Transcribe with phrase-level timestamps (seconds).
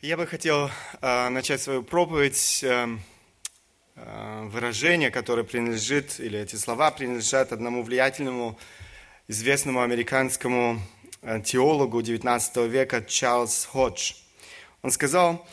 [0.00, 2.86] Я бы хотел э, начать свою проповедь э,
[3.96, 8.56] э, выражение, которое принадлежит, или эти слова принадлежат одному влиятельному,
[9.26, 10.80] известному американскому
[11.22, 14.12] э, теологу XIX века Чарльз Ходж.
[14.82, 15.44] Он сказал,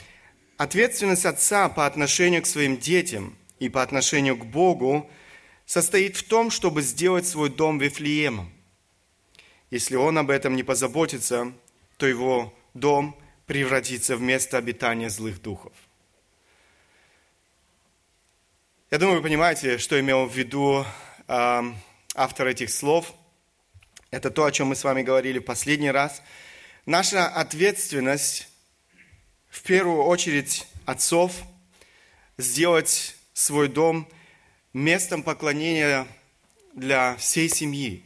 [0.57, 5.09] ответственность отца по отношению к своим детям и по отношению к Богу
[5.65, 8.53] состоит в том, чтобы сделать свой дом Вифлеемом.
[9.71, 11.51] Если он об этом не позаботится,
[11.97, 15.73] то его дом– превратиться в место обитания злых духов.
[18.91, 20.85] Я думаю, вы понимаете, что имел в виду
[21.27, 21.61] э,
[22.15, 23.13] автор этих слов.
[24.11, 26.21] Это то, о чем мы с вами говорили в последний раз.
[26.85, 28.47] Наша ответственность,
[29.49, 31.33] в первую очередь, отцов,
[32.37, 34.07] сделать свой дом
[34.73, 36.07] местом поклонения
[36.73, 38.03] для всей семьи.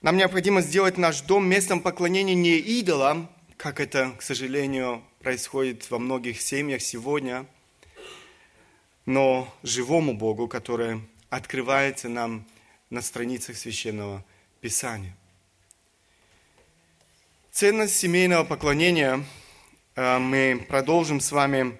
[0.00, 3.28] Нам необходимо сделать наш дом местом поклонения не идолам,
[3.62, 7.46] как это, к сожалению, происходит во многих семьях сегодня,
[9.06, 12.44] но живому Богу, который открывается нам
[12.90, 14.24] на страницах Священного
[14.60, 15.16] Писания.
[17.52, 19.24] Ценность семейного поклонения
[19.94, 21.78] э, мы продолжим с вами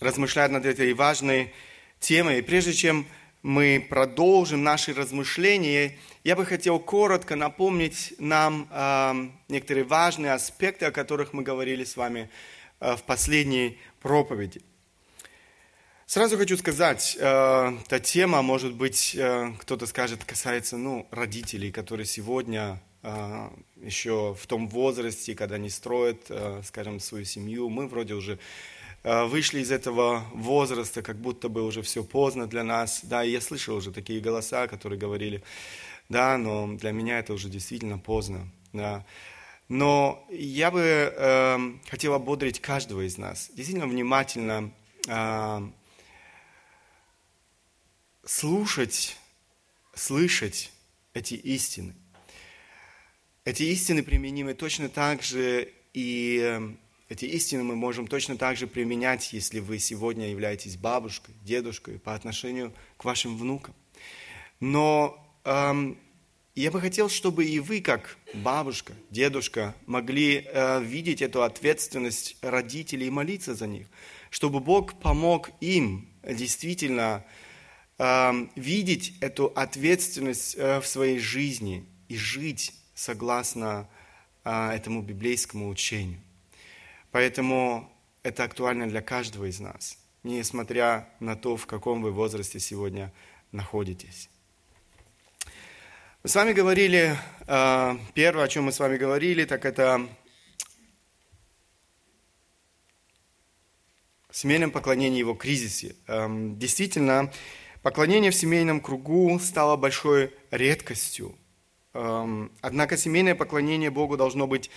[0.00, 1.54] размышлять над этой важной
[1.98, 2.40] темой.
[2.40, 3.06] И прежде чем
[3.42, 10.92] мы продолжим наши размышления, я бы хотел коротко напомнить нам э, некоторые важные аспекты, о
[10.92, 12.30] которых мы говорили с вами
[12.80, 14.62] э, в последней проповеди.
[16.06, 22.06] Сразу хочу сказать, э, эта тема, может быть, э, кто-то скажет, касается ну, родителей, которые
[22.06, 23.48] сегодня э,
[23.82, 27.68] еще в том возрасте, когда они строят, э, скажем, свою семью.
[27.70, 28.38] Мы вроде уже
[29.02, 33.00] вышли из этого возраста, как будто бы уже все поздно для нас.
[33.02, 35.42] Да, и я слышал уже такие голоса, которые говорили,
[36.08, 38.48] да, но для меня это уже действительно поздно.
[38.72, 39.04] Да.
[39.68, 41.58] Но я бы э,
[41.88, 44.70] хотел ободрить каждого из нас, действительно внимательно
[45.08, 45.60] э,
[48.24, 49.16] слушать,
[49.94, 50.72] слышать
[51.14, 51.94] эти истины.
[53.44, 56.78] Эти истины применимы точно так же и эм,
[57.12, 62.14] эти истины мы можем точно так же применять, если вы сегодня являетесь бабушкой, дедушкой по
[62.14, 63.74] отношению к вашим внукам.
[64.60, 65.98] Но эм,
[66.54, 73.08] я бы хотел, чтобы и вы, как бабушка, дедушка, могли э, видеть эту ответственность родителей
[73.08, 73.88] и молиться за них,
[74.30, 77.26] чтобы Бог помог им действительно
[77.98, 83.86] э, видеть эту ответственность э, в своей жизни и жить согласно
[84.44, 86.22] э, этому библейскому учению.
[87.12, 87.92] Поэтому
[88.22, 93.12] это актуально для каждого из нас, несмотря на то, в каком вы возрасте сегодня
[93.52, 94.28] находитесь.
[96.22, 100.08] Мы с вами говорили, э, первое, о чем мы с вами говорили, так это
[104.30, 105.94] семейном поклонении его кризисе.
[106.06, 107.30] Эм, действительно,
[107.82, 111.36] поклонение в семейном кругу стало большой редкостью.
[111.92, 114.70] Эм, однако семейное поклонение Богу должно быть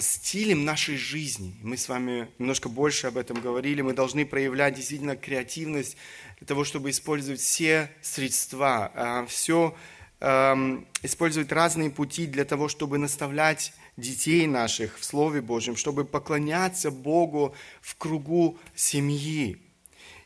[0.00, 1.54] стилем нашей жизни.
[1.62, 3.82] Мы с вами немножко больше об этом говорили.
[3.82, 5.96] Мы должны проявлять действительно креативность
[6.38, 9.76] для того, чтобы использовать все средства, э, все
[10.20, 16.90] эм, использовать разные пути для того, чтобы наставлять детей наших в Слове Божьем, чтобы поклоняться
[16.90, 19.58] Богу в кругу семьи.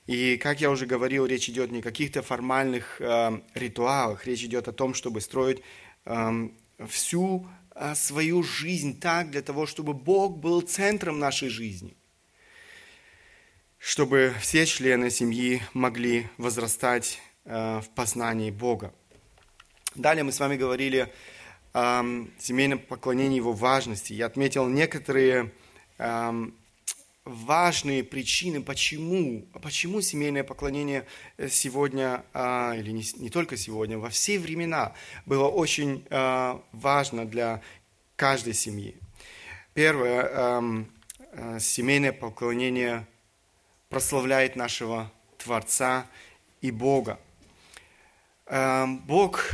[0.06, 4.68] И, как я уже говорил, речь идет не о каких-то формальных э, ритуалах, речь идет
[4.68, 5.62] о том, чтобы строить
[6.04, 6.48] э,
[6.88, 7.46] всю
[7.94, 11.96] свою жизнь так, для того, чтобы Бог был центром нашей жизни,
[13.78, 18.94] чтобы все члены семьи могли возрастать а, в познании Бога.
[19.94, 21.12] Далее мы с вами говорили
[21.72, 22.04] о
[22.38, 24.12] семейном поклонении его важности.
[24.12, 25.52] Я отметил некоторые
[27.24, 31.06] важные причины, почему, почему семейное поклонение
[31.48, 34.92] сегодня, а, или не, не только сегодня, во все времена
[35.24, 37.62] было очень а, важно для
[38.16, 38.94] каждой семьи.
[39.72, 43.06] Первое, а, семейное поклонение
[43.88, 46.06] прославляет нашего Творца
[46.60, 47.18] и Бога.
[48.46, 49.50] Бог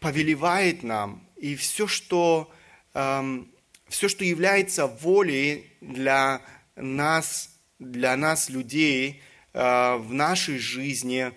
[0.00, 2.50] повелевает нам, и все, что,
[2.92, 6.40] все, что является волей для
[6.80, 9.22] нас, для нас, людей,
[9.52, 11.32] э, в нашей жизни,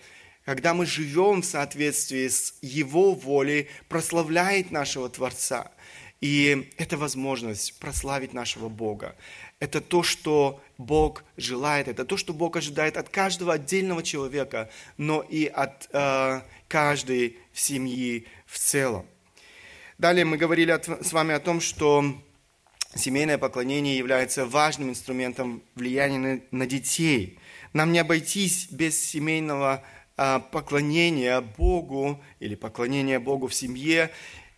[0.45, 5.71] когда мы живем в соответствии с Его волей, прославляет нашего Творца.
[6.21, 9.15] И это возможность прославить нашего Бога.
[9.59, 15.21] Это то, что Бог желает, это то, что Бог ожидает от каждого отдельного человека, но
[15.21, 19.05] и от э, каждой семьи в целом.
[19.97, 22.21] Далее мы говорили от, с вами о том, что
[22.95, 27.39] семейное поклонение является важным инструментом влияния на, детей.
[27.73, 29.83] Нам не обойтись без семейного
[30.15, 34.11] а, поклонения Богу или поклонения Богу в семье,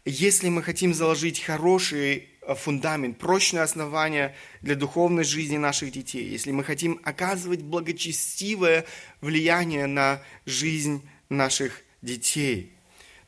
[0.03, 6.51] если мы хотим заложить хороший а, фундамент, прочное основание для духовной жизни наших детей, если
[6.51, 8.85] мы хотим оказывать благочестивое
[9.21, 12.73] влияние на жизнь наших детей.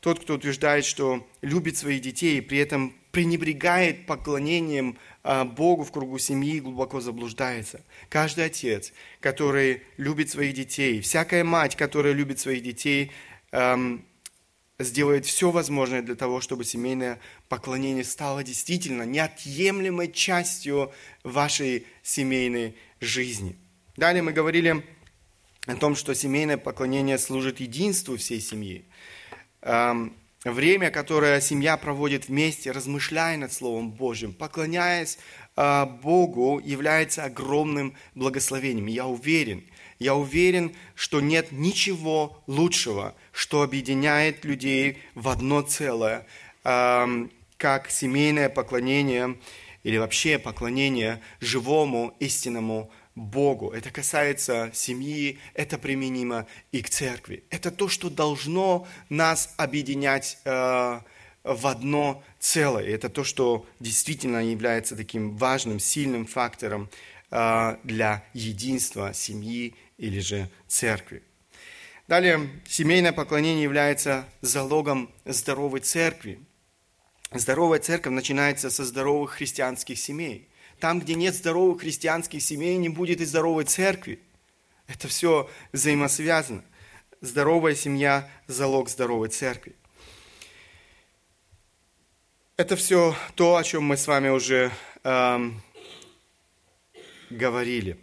[0.00, 5.92] Тот, кто утверждает, что любит своих детей и при этом пренебрегает поклонением а, Богу в
[5.92, 7.82] кругу семьи, глубоко заблуждается.
[8.08, 13.12] Каждый отец, который любит своих детей, всякая мать, которая любит своих детей,
[13.52, 14.04] эм,
[14.78, 17.18] сделает все возможное для того, чтобы семейное
[17.48, 20.92] поклонение стало действительно неотъемлемой частью
[21.24, 23.56] вашей семейной жизни.
[23.96, 24.84] Далее мы говорили
[25.66, 28.84] о том, что семейное поклонение служит единству всей семьи.
[29.62, 30.14] Эм,
[30.44, 35.18] время, которое семья проводит вместе, размышляя над Словом Божьим, поклоняясь
[35.56, 38.86] э, Богу, является огромным благословением.
[38.86, 39.64] Я уверен,
[39.98, 46.26] я уверен, что нет ничего лучшего, что объединяет людей в одно целое,
[46.64, 47.26] э,
[47.56, 49.36] как семейное поклонение
[49.82, 53.70] или вообще поклонение живому истинному Богу.
[53.70, 57.44] Это касается семьи, это применимо и к церкви.
[57.50, 61.00] Это то, что должно нас объединять э,
[61.44, 62.86] в одно целое.
[62.86, 66.88] Это то, что действительно является таким важным, сильным фактором
[67.30, 71.22] э, для единства семьи или же церкви.
[72.06, 76.40] Далее, семейное поклонение является залогом здоровой церкви.
[77.32, 80.48] Здоровая церковь начинается со здоровых христианских семей.
[80.80, 84.20] Там, где нет здоровых христианских семей, не будет и здоровой церкви.
[84.86, 86.64] Это все взаимосвязано.
[87.20, 89.74] Здоровая семья– залог здоровой церкви.
[92.56, 94.70] Это все то, о чем мы с вами уже
[95.02, 95.60] эм,
[97.30, 97.98] говорили.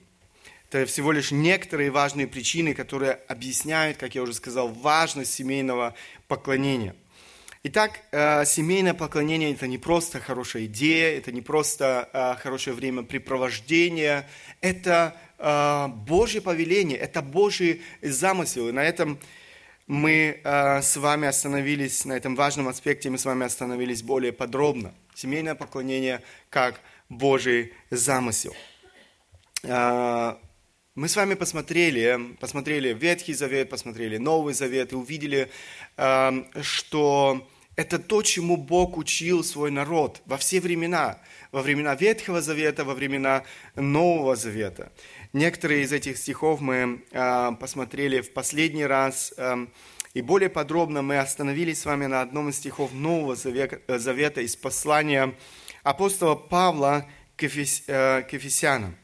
[0.70, 5.96] Это всего лишь некоторые важные причины, которые объясняют, как я уже сказал, важность семейного
[6.28, 6.96] поклонения–
[7.68, 14.30] Итак, э, семейное поклонение– это не просто хорошая идея, это не просто э, хорошее времяпрепровождение,
[14.62, 18.70] это э, Божье повеление, это Божий замысел.
[18.70, 19.18] И на этом
[19.88, 24.94] мы с вами остановились, на этом важном аспекте мы с вами остановились более подробно.
[25.16, 26.22] Семейное поклонение
[26.52, 26.80] как
[27.10, 28.56] Божий замысел.
[29.64, 35.50] Мы с вами посмотрели, посмотрели Ветхий Завет, посмотрели Новый Завет и увидели,
[36.62, 41.20] что это то, чему Бог учил свой народ во все времена,
[41.52, 43.44] во времена Ветхого Завета, во времена
[43.76, 44.92] Нового Завета.
[45.34, 49.68] Некоторые из этих стихов мы э, посмотрели в последний раз, э,
[50.14, 54.56] и более подробно мы остановились с вами на одном из стихов Нового Завета, Завета из
[54.56, 55.36] послания
[55.84, 57.06] апостола Павла
[57.36, 58.96] к, Ефес, э, к Ефесянам.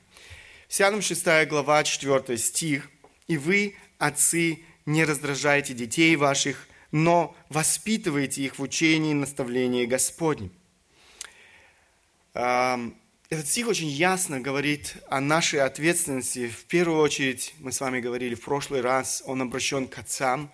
[0.70, 2.90] Ефесянам 6 глава, 4 стих.
[3.28, 10.52] «И вы, отцы, не раздражайте детей ваших, но воспитывайте их в учении и наставлении Господнем.
[13.32, 16.50] Этот стих очень ясно говорит о нашей ответственности.
[16.50, 20.52] В первую очередь, мы с вами говорили в прошлый раз, он обращен к отцам,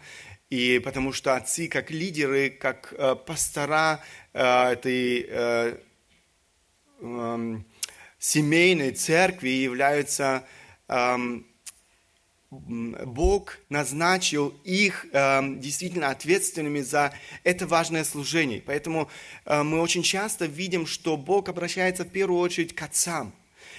[0.52, 4.00] и потому что отцы, как лидеры, как э, пастора
[4.34, 5.78] э, этой э,
[7.02, 7.66] эм,
[8.20, 10.46] семейной церкви являются
[10.88, 11.48] эм,
[12.50, 17.14] Бог назначил их э, действительно ответственными за
[17.44, 18.64] это важное служение.
[18.66, 19.10] Поэтому
[19.46, 23.34] э, мы очень часто видим, что Бог обращается в первую очередь к отцам.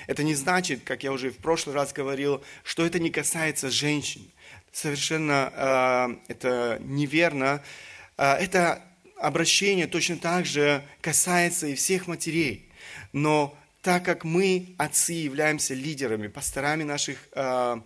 [0.06, 4.30] Это не значит, как я уже в прошлый раз говорил, что это не касается женщин.
[4.70, 7.62] Совершенно э, это неверно.
[8.18, 8.82] Э, это
[9.16, 12.70] обращение точно так же касается и всех матерей.
[13.14, 17.76] Но так как мы, отцы, являемся лидерами, пасторами наших э,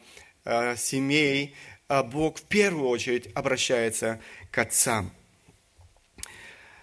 [0.77, 1.55] семей,
[1.89, 4.21] э, Бог в первую очередь обращается
[4.51, 5.13] к отцам.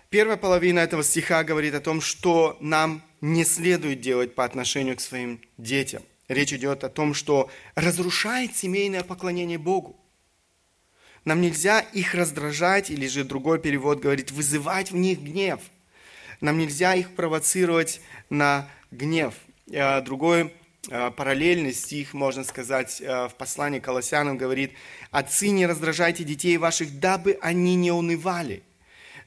[0.10, 5.01] Первая половина этого стиха говорит о том, что нам не следует делать по отношению к
[5.01, 6.04] своим детям.
[6.28, 10.00] Речь идет о том, что разрушает семейное поклонение Богу.
[11.25, 15.60] Нам нельзя их раздражать, или же другой перевод говорит, вызывать в них гнев.
[16.42, 19.34] Нам нельзя их провоцировать на гнев.
[19.72, 20.54] Э, другой
[20.91, 24.74] Э, параллельный стих, можно сказать, э, в послании к Колоссянам говорит,
[25.12, 28.63] «Отцы, не раздражайте детей ваших, дабы они не унывали».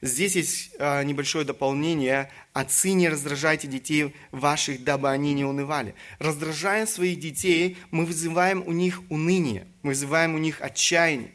[0.01, 2.29] Здесь есть э, небольшое дополнение.
[2.51, 5.95] «Отцы, не раздражайте детей ваших, дабы они не унывали».
[6.19, 11.31] Раздражая своих детей, мы вызываем у них уныние, мы вызываем у них отчаяние.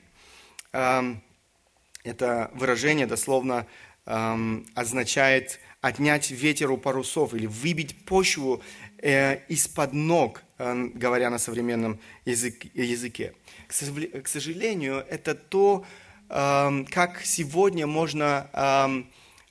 [0.73, 1.23] Эм,
[2.05, 3.67] это выражение дословно
[4.05, 8.63] эм, означает отнять ветер у парусов или выбить почву
[9.03, 13.35] из-под ног, э, говоря на современном язык, языке.
[13.69, 15.85] К, сожалению, это то,
[16.29, 19.03] э, как сегодня можно э,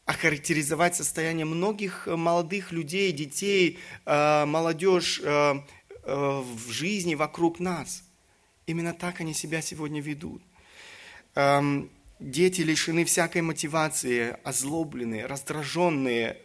[0.08, 5.56] охарактеризовать состояние многих молодых людей, детей, э, молодежь э,
[6.04, 8.04] э, в жизни вокруг нас.
[8.66, 10.42] Именно так они себя сегодня ведут.
[11.36, 11.90] Эм,
[12.20, 16.38] дети лишены всякой мотивации, озлобленные, раздраженные.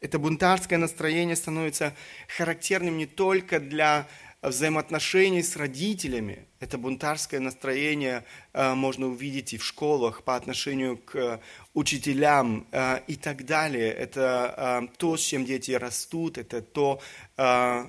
[0.00, 1.94] Это бунтарское настроение становится
[2.26, 4.08] характерным не только для
[4.42, 6.46] взаимоотношений с родителями.
[6.60, 11.40] Это бунтарское настроение э, можно увидеть и в школах по отношению к
[11.74, 13.92] учителям э, и так далее.
[13.92, 17.00] Это э, то, с чем дети растут, это то,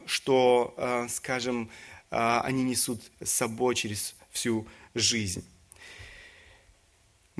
[0.05, 1.69] что, скажем,
[2.09, 4.65] они несут с собой через всю
[4.95, 5.43] жизнь.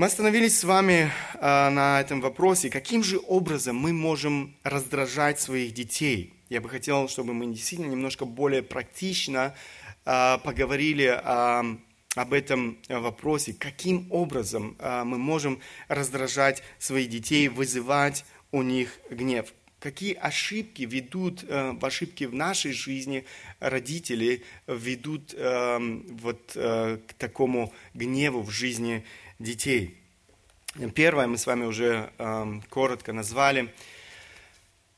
[0.01, 5.75] Мы остановились с вами э, на этом вопросе, каким же образом мы можем раздражать своих
[5.75, 6.33] детей.
[6.49, 9.53] Я бы хотел, чтобы мы действительно немножко более практично
[10.05, 11.77] э, поговорили о,
[12.15, 19.53] об этом вопросе, каким образом мы можем раздражать своих детей, вызывать у них гнев.
[19.81, 23.25] Какие ошибки ведут э, ошибки в нашей жизни
[23.59, 25.79] родители ведут э,
[26.21, 29.03] вот э, к такому гневу в жизни
[29.43, 29.97] детей.
[30.95, 33.73] Первое мы с вами уже э, коротко назвали.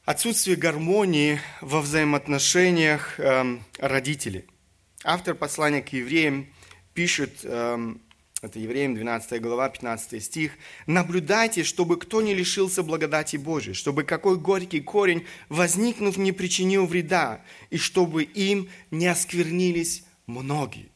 [0.06, 4.46] Отсутствие гармонии во взаимоотношениях э, родителей.
[5.04, 6.48] Автор послания к евреям
[6.94, 7.96] пишет, э,
[8.44, 10.52] это Евреям 12 глава, 15 стих,
[10.86, 17.42] «Наблюдайте, чтобы кто не лишился благодати Божией, чтобы какой горький корень, возникнув, не причинил вреда,
[17.72, 20.93] и чтобы им не осквернились многие».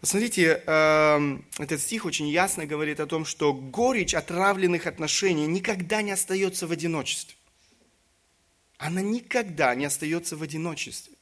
[0.00, 6.12] Посмотрите, эм, этот стих очень ясно говорит о том, что горечь отравленных отношений никогда не
[6.12, 7.36] остается в одиночестве.
[8.78, 11.12] Она никогда не остается в одиночестве.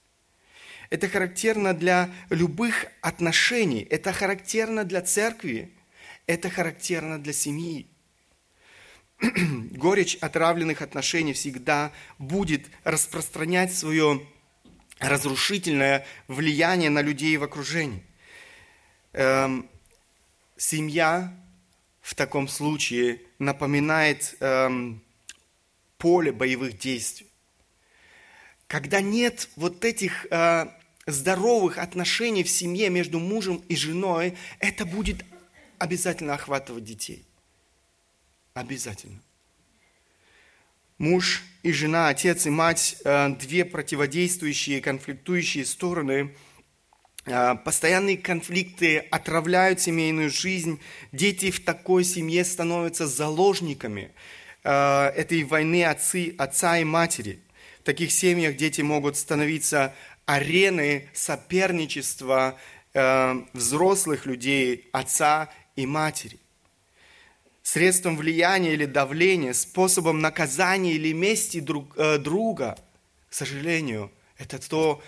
[0.90, 5.73] Это характерно для любых отношений, это характерно для церкви,
[6.26, 7.88] это характерно для семьи.
[9.20, 14.25] Горечь отравленных отношений всегда будет распространять свое
[15.00, 18.08] разрушительное влияние на людей в окружении
[19.12, 19.69] эм,
[20.57, 21.35] семья
[22.00, 25.03] в таком случае напоминает эм,
[25.99, 27.27] поле боевых действий.
[28.67, 30.67] Когда нет вот этих э,
[31.07, 35.25] здоровых отношений в семье между мужем и женой, это будет
[35.79, 37.25] обязательно охватывать детей.
[38.53, 39.21] Обязательно.
[40.99, 46.35] Муж и жена, отец и мать, э, две противодействующие, конфликтующие стороны–
[47.64, 50.80] постоянные конфликты отравляют семейную жизнь.
[51.12, 54.12] Дети в такой семье становятся заложниками
[54.64, 57.40] а, этой войны отцы, отца и матери.
[57.80, 59.94] В таких семьях дети могут становиться
[60.26, 62.58] ареной соперничества
[62.94, 66.38] а, взрослых людей, отца и матери.
[67.62, 72.78] Средством влияния или давления, способом наказания или мести друг, э, друга,
[73.28, 75.02] к сожалению, это то,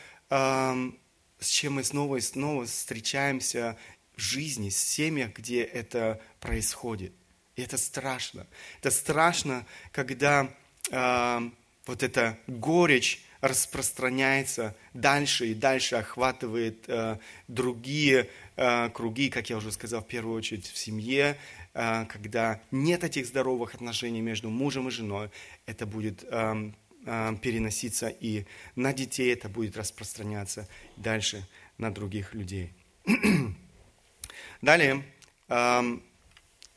[1.41, 3.77] с чем мы снова и снова встречаемся
[4.17, 7.13] в жизни, в семьях, где это происходит.
[7.57, 8.47] И это страшно.
[8.79, 10.49] Это страшно, когда
[10.91, 11.51] э,
[11.87, 17.19] вот эта горечь распространяется дальше и дальше охватывает э,
[17.49, 21.39] другие э, круги, как я уже сказал, в первую очередь в семье,
[21.73, 25.31] э, когда нет этих здоровых отношений между мужем и женой,
[25.65, 26.73] это будет э,
[27.05, 28.45] переноситься и
[28.77, 31.47] на детей это будет распространяться дальше
[31.79, 32.73] на других людей.
[34.63, 35.03] Далее,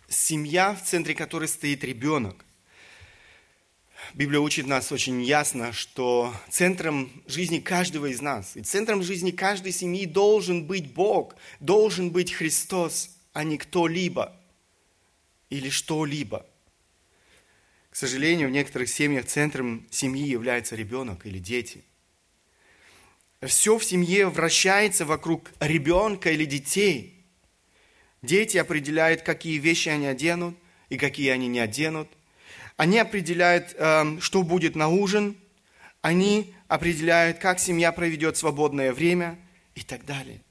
[0.08, 2.46] семья, в центре которой стоит ребенок.
[4.14, 9.72] Библия учит нас очень ясно, что центром жизни каждого из нас и центром жизни каждой
[9.72, 14.36] семьи должен быть Бог, должен быть Христос, а не кто-либо
[15.50, 16.46] или что-либо–
[17.94, 21.84] к сожалению, в некоторых семьях центром семьи является ребенок или дети.
[23.44, 27.24] Все в семье вращается вокруг ребенка или детей.
[28.24, 30.58] Дети определяют, какие вещи они оденут
[30.90, 32.10] и какие они не оденут.
[32.78, 35.38] Они определяют, эм, что будет на ужин.
[36.02, 39.38] Они определяют, как семья проведет свободное время
[39.76, 40.42] и так далее.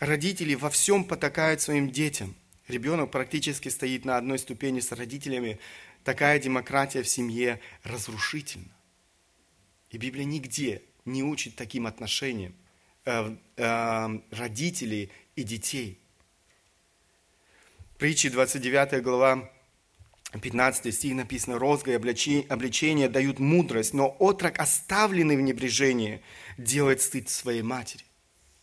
[0.00, 2.34] Родители во всем потакают своим детям.
[2.66, 5.58] Ребенок практически стоит на одной ступени с родителями,
[6.04, 8.72] такая демократия в семье разрушительна.
[9.90, 12.54] И Библия нигде не учит таким отношениям
[13.04, 15.98] э, э, родителей и детей.
[17.98, 19.50] Притчи 29 глава
[20.40, 26.22] 15 стих написано, «Розга и обличение дают мудрость, но отрок, оставленный в небрежении,
[26.56, 28.04] делает стыд своей матери».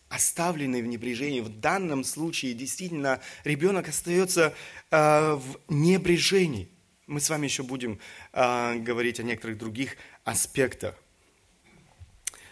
[0.08, 1.40] Оставленный в небрежении.
[1.40, 4.52] В данном случае действительно ребенок остается
[4.90, 6.68] э, в небрежении.
[7.10, 7.98] Мы с вами еще будем
[8.32, 10.94] э, говорить о некоторых других аспектах.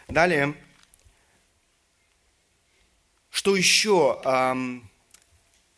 [0.09, 0.57] Далее,
[3.31, 4.81] что еще э,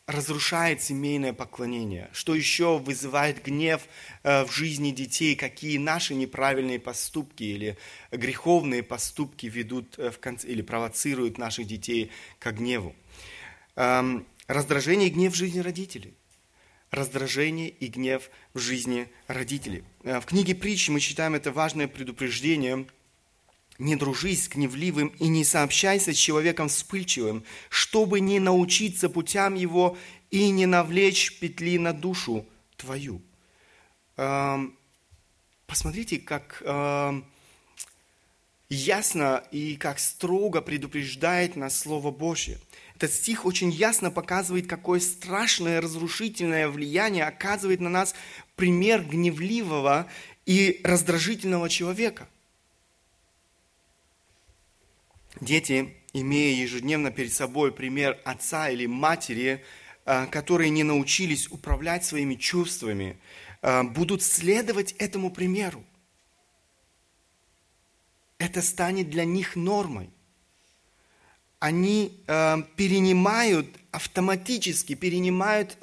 [0.06, 3.82] разрушает семейное поклонение, что еще вызывает гнев
[4.22, 7.76] э, в жизни детей, какие наши неправильные поступки или
[8.10, 12.96] греховные поступки ведут э, в конце, или провоцируют наших детей к гневу.
[13.76, 16.14] Эм, раздражение и гнев в жизни родителей.
[16.90, 19.84] Раздражение и гнев в жизни родителей.
[20.02, 22.86] Э, в книге притчи мы читаем это важное предупреждение–
[23.80, 29.96] не дружись с гневливым и не сообщайся с человеком вспыльчивым, чтобы не научиться путям его
[30.30, 33.22] и не навлечь петли на душу твою.
[34.16, 34.76] Эм,
[35.66, 37.24] посмотрите, как эм,
[38.68, 42.58] ясно и как строго предупреждает нас Слово Божье.
[43.00, 48.14] Этот стих очень ясно показывает, какое страшное разрушительное влияние оказывает на нас
[48.56, 50.06] пример гневливого
[50.46, 52.28] и раздражительного человека–
[55.40, 59.64] Дети, имея ежедневно перед собой пример отца или матери,
[60.04, 63.18] а, которые не научились управлять своими чувствами,
[63.62, 65.84] а, будут следовать этому примеру.
[68.38, 70.10] Это станет для них нормой.
[71.60, 75.76] Они а, перенимают, автоматически перенимают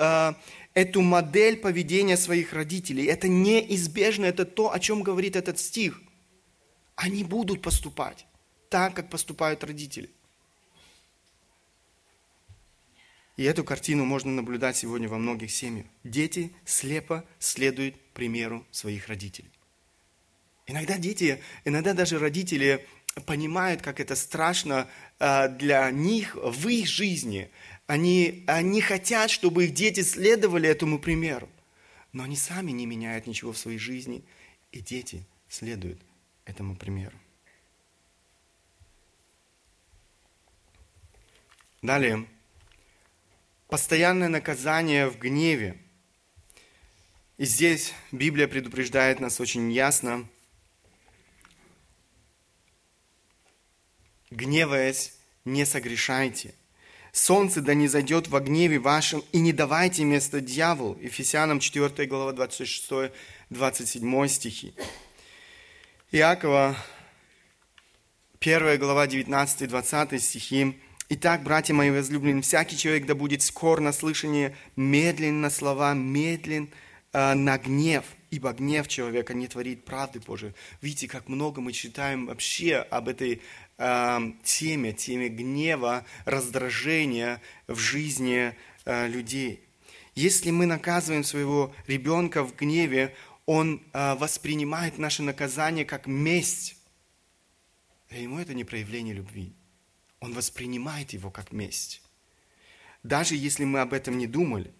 [0.73, 3.05] эту модель поведения своих родителей.
[3.05, 6.01] Это неизбежно, это то, о чем говорит этот стих.
[6.95, 8.27] Они будут поступать
[8.69, 10.09] так, как поступают родители.
[13.37, 15.85] И эту картину можно наблюдать сегодня во многих семьях.
[16.03, 19.51] Дети слепо следуют примеру своих родителей.
[20.65, 22.85] Иногда дети, иногда даже родители
[23.25, 24.87] понимают, как это страшно
[25.19, 27.49] для них в их жизни.
[27.87, 31.49] Они, они хотят, чтобы их дети следовали этому примеру.
[32.13, 34.23] Но они сами не меняют ничего в своей жизни,
[34.71, 35.99] и дети следуют
[36.45, 37.17] этому примеру.
[41.81, 42.25] Далее.
[43.67, 45.77] Постоянное наказание в гневе.
[47.37, 50.27] И здесь Библия предупреждает нас очень ясно.
[54.29, 55.13] Гневаясь,
[55.45, 56.53] не согрешайте.
[57.13, 60.99] Солнце да не зайдет во гневе вашем, и не давайте место дьяволу.
[61.01, 64.73] Ефесянам 4 глава 26-27 стихи.
[66.11, 66.75] Иакова
[68.39, 70.79] 1 глава 19-20 стихи.
[71.09, 76.69] Итак, братья мои возлюбленные, всякий человек да будет скор на слышание, медлен на слова, медлен
[77.13, 80.53] э, на гнев, ибо гнев человека не творит правды Божией.
[80.81, 83.41] Видите, как много мы читаем вообще об этой
[83.77, 89.63] теме, теме гнева, раздражения в жизни э, людей.
[90.15, 96.75] Если мы наказываем своего ребенка в гневе, он э, воспринимает наше наказание как месть.
[98.09, 99.53] Для ему это не проявление любви.
[100.19, 102.01] Он воспринимает его как месть.
[103.03, 104.73] Даже если мы об этом не думали.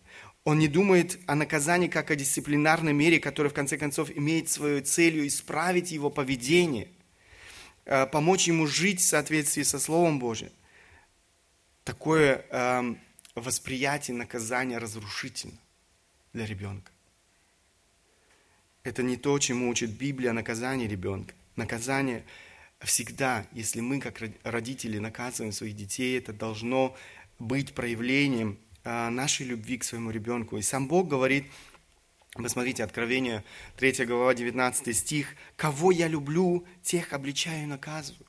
[0.43, 4.81] Он не думает о наказании как о дисциплинарной мере, которая в конце концов имеет свою
[4.81, 6.87] целью исправить его поведение,
[8.11, 10.51] помочь ему жить в соответствии со Словом Божьим.
[11.83, 12.95] Такое э,
[13.35, 15.57] восприятие наказания разрушительно
[16.33, 16.91] для ребенка.
[18.83, 21.33] Это не то, чему учит Библия о наказании ребенка.
[21.55, 22.23] Наказание–
[22.81, 26.95] всегда, если мы как родители наказываем своих детей, это должно
[27.39, 30.57] быть проявлением а, нашей любви к своему ребенку.
[30.57, 31.45] И сам Бог говорит,
[32.33, 33.43] посмотрите, Откровение
[33.77, 38.25] 3 глава 19 стих, «Кого я люблю, тех обличаю и наказываю».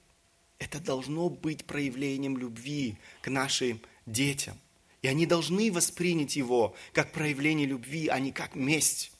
[0.58, 4.58] Это должно быть проявлением любви к нашим детям.
[5.02, 9.12] И они должны воспринять его как проявление любви, а не как месть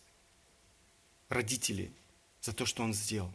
[1.29, 1.93] родителей
[2.41, 3.33] за то, что он сделал.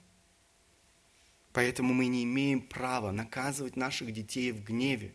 [1.53, 5.13] Поэтому мы не имеем права наказывать наших детей в гневе.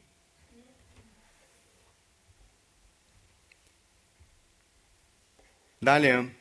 [5.81, 6.35] Далее,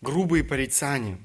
[0.00, 1.18] грубые порицания.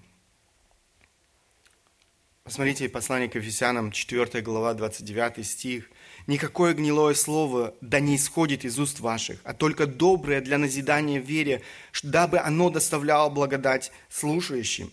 [2.44, 5.92] Посмотрите послание к Ефесянам, 4 глава, 29 стих.
[6.26, 11.26] «Никакое гнилое слово да не исходит из уст ваших, а только доброе для назидания в
[11.26, 11.62] вере,
[12.02, 14.92] дабы оно доставляло благодать слушающим».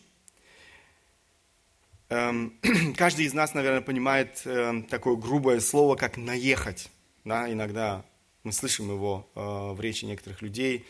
[2.11, 2.59] Эм,
[2.97, 6.91] каждый из нас, наверное, понимает эм, такое грубое слово, как «наехать».
[7.25, 8.05] Да, иногда
[8.43, 10.87] мы слышим его э, в речи некоторых людей.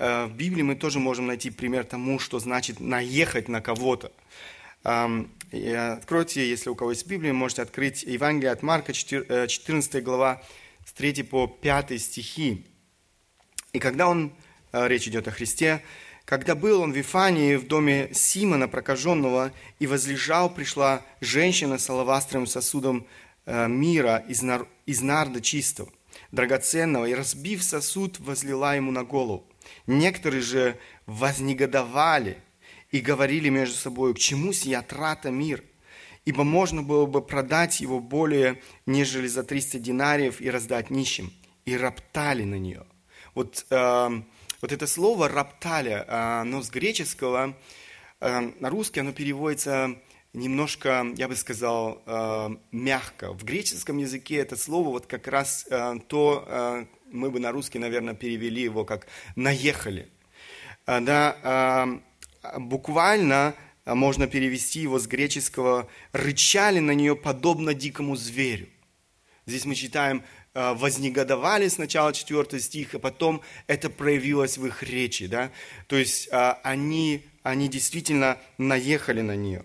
[0.00, 4.12] В Библии мы тоже можем найти пример тому, что значит наехать на кого-то.
[4.82, 10.42] Откройте, если у кого есть Библия, можете открыть Евангелие от Марка, 14 глава,
[10.86, 12.64] с 3 по 5 стихи.
[13.74, 14.32] И когда он,
[14.72, 15.82] речь идет о Христе,
[16.30, 22.46] когда был он в Вифании в доме Симона прокаженного и возлежал, пришла женщина с алавастровым
[22.46, 23.04] сосудом
[23.46, 25.92] э, мира из нарда чистого,
[26.30, 29.49] драгоценного, и, разбив сосуд, возлила ему на голову.
[29.86, 32.38] Некоторые же вознегодовали
[32.90, 35.62] и говорили между собой, к чему сия трата мир?
[36.24, 41.32] Ибо можно было бы продать его более, нежели за 300 динариев и раздать нищим.
[41.64, 42.84] И роптали на нее.
[43.34, 44.22] Вот э,
[44.60, 47.56] вот это слово «рапталя», оно с греческого,
[48.20, 49.96] э, на русский оно переводится
[50.34, 53.32] немножко, я бы сказал, э, мягко.
[53.32, 58.14] В греческом языке это слово вот как раз э, то, мы бы на русский, наверное,
[58.14, 60.08] перевели его как «наехали».
[60.86, 62.00] Да,
[62.56, 68.68] буквально можно перевести его с греческого «рычали на нее подобно дикому зверю».
[69.46, 75.26] Здесь мы читаем вознегодовали сначала 4 стих, а потом это проявилось в их речи.
[75.26, 75.50] Да?
[75.86, 79.64] То есть они, они действительно наехали на нее.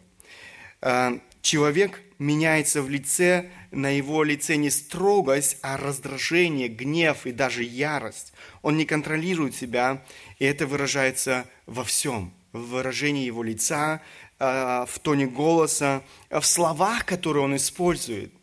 [1.45, 8.33] Человек меняется в лице, на его лице не строгость, а раздражение, гнев и даже ярость.
[8.63, 10.03] Он не контролирует себя,
[10.39, 12.33] и это выражается во всем.
[12.51, 14.01] В выражении его лица,
[14.39, 18.33] в тоне голоса, в словах, которые он использует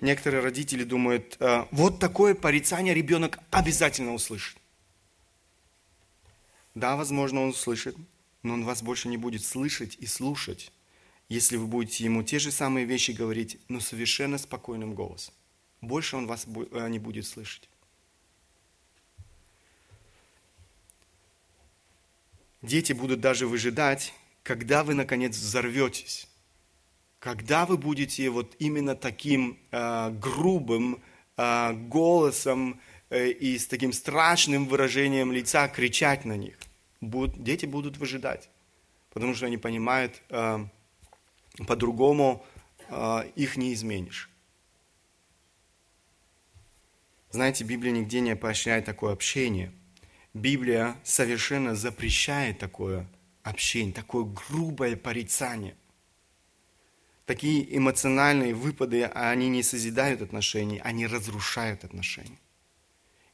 [0.00, 4.56] некоторые родители думают, «Э, вот такое порицание ребенок обязательно услышит.
[6.74, 7.96] Да, возможно, он услышит,
[8.42, 10.72] но он вас больше не будет слышать и слушать,
[11.28, 15.34] если вы будете ему те же самые вещи говорить, но совершенно спокойным голосом.
[15.80, 17.68] Больше он вас э, не будет слышать.
[22.62, 24.12] Дети будут даже выжидать,
[24.42, 26.28] когда вы, наконец, взорветесь
[27.18, 31.02] когда вы будете вот именно таким э, грубым
[31.36, 36.56] э, голосом э, и с таким страшным выражением лица кричать на них,
[37.00, 38.48] будут, дети будут выжидать,
[39.12, 40.64] потому что они понимают, э,
[41.66, 42.44] по-другому
[42.88, 44.30] э, их не изменишь.
[47.30, 49.72] Знаете, Библия нигде не поощряет такое общение.
[50.34, 53.06] Библия совершенно запрещает такое
[53.42, 55.76] общение, такое грубое порицание–
[57.28, 62.40] такие эмоциональные выпады, они не созидают отношения, они разрушают отношения.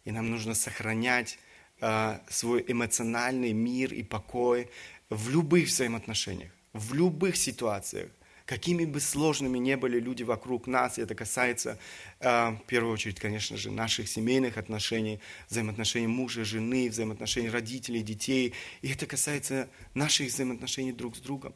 [0.05, 1.39] И нам нужно сохранять
[1.81, 4.69] э, свой эмоциональный мир и покой
[5.11, 8.11] в любых взаимоотношениях, в любых ситуациях.
[8.45, 11.79] Какими бы сложными ни были люди вокруг нас, и это касается,
[12.21, 18.53] э, в первую очередь, конечно же, наших семейных отношений, взаимоотношений мужа, жены, взаимоотношений родителей, детей,
[18.83, 21.55] и это касается наших взаимоотношений друг с другом.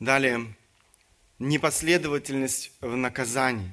[0.00, 0.52] Далее,
[1.38, 3.70] непоследовательность в наказании.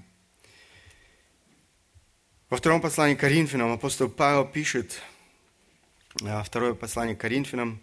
[2.52, 5.02] Во втором послании к Коринфянам апостол Павел пишет,
[6.44, 7.80] второе послание к Коринфянам,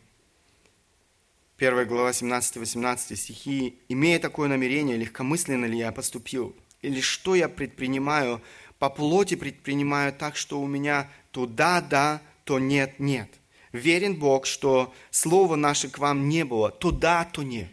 [1.58, 6.54] 1 глава 17-18 стихи, «Имея такое намерение, легкомысленно ли я поступил?
[6.80, 8.40] Или что я предпринимаю?
[8.78, 13.28] По плоти предпринимаю так, что у меня то да, да, то нет, нет.
[13.72, 17.70] Верен Бог, что слово наше к вам не было, то да, то нет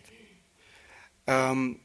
[1.26, 1.80] эм,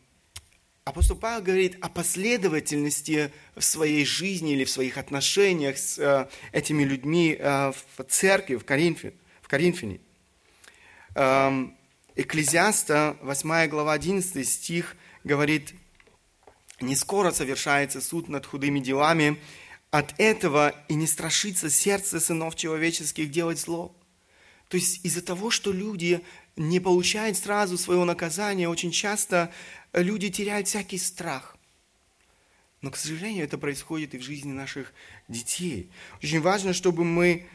[0.84, 6.84] апостол Павел говорит о последовательности в своей жизни или в своих отношениях с э, этими
[6.84, 9.12] людьми э, в церкви, в, Коринфе,
[9.42, 10.00] в Коринфяне.
[11.14, 11.76] Эм,
[12.16, 15.74] Экклезиаста, 8 глава, 11 стих, говорит,
[16.80, 19.38] «Не скоро совершается суд над худыми делами,
[19.90, 23.94] от этого и не страшится сердце сынов человеческих делать зло».
[24.68, 26.20] То есть из-за того, что люди
[26.56, 29.52] не получает сразу своего наказания, очень часто
[29.92, 31.56] люди теряют всякий страх.
[32.82, 34.92] Но, к сожалению, это происходит и в жизни наших
[35.28, 35.90] детей.
[36.22, 37.46] Очень важно, чтобы, мы,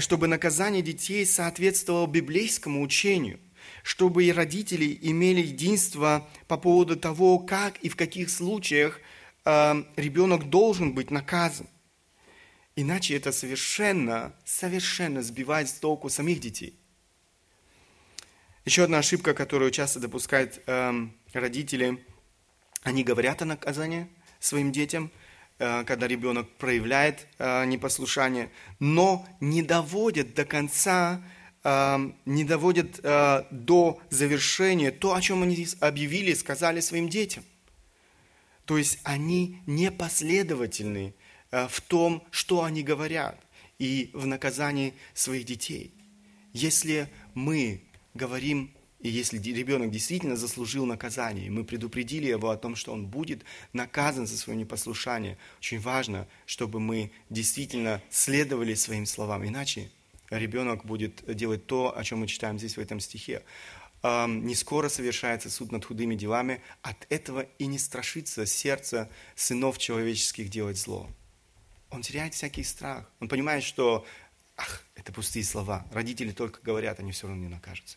[0.00, 3.38] чтобы наказание детей соответствовало библейскому учению,
[3.84, 9.00] чтобы и родители имели единство по поводу того, как и в каких случаях
[9.44, 11.68] э, ребенок должен быть наказан.
[12.74, 16.74] Иначе это совершенно, совершенно сбивает с толку самих детей.
[18.64, 20.92] Еще одна ошибка, которую часто допускают э,
[21.32, 21.98] родители,
[22.84, 24.06] они говорят о наказании
[24.38, 25.10] своим детям,
[25.58, 31.20] э, когда ребенок проявляет э, непослушание, но не доводят до конца,
[31.64, 37.42] э, не доводят э, до завершения то, о чем они объявили, сказали своим детям.
[38.64, 41.14] То есть они непоследовательны
[41.50, 43.40] э, в том, что они говорят,
[43.80, 45.92] и в наказании своих детей.
[46.52, 47.82] Если мы
[48.14, 53.42] говорим, и если ребенок действительно заслужил наказание, мы предупредили его о том, что он будет
[53.72, 59.90] наказан за свое непослушание, очень важно, чтобы мы действительно следовали своим словам, иначе
[60.30, 63.42] ребенок будет делать то, о чем мы читаем здесь в этом стихе.
[64.04, 70.48] Не скоро совершается суд над худыми делами, от этого и не страшится сердце сынов человеческих
[70.48, 71.08] делать зло.
[71.90, 73.10] Он теряет всякий страх.
[73.20, 74.06] Он понимает, что
[74.56, 75.86] ах, это пустые слова.
[75.92, 77.96] Родители только говорят, они все равно не накажутся.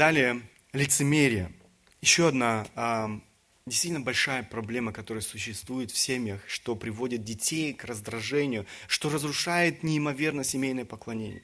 [0.00, 0.40] Далее,
[0.72, 1.52] лицемерие.
[2.00, 3.20] Еще одна
[3.66, 10.42] действительно большая проблема, которая существует в семьях, что приводит детей к раздражению, что разрушает неимоверно
[10.42, 11.42] семейное поклонение.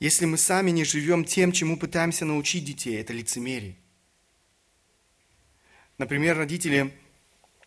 [0.00, 3.76] Если мы сами не живем тем, чему пытаемся научить детей, это лицемерие.
[5.98, 6.94] Например, родители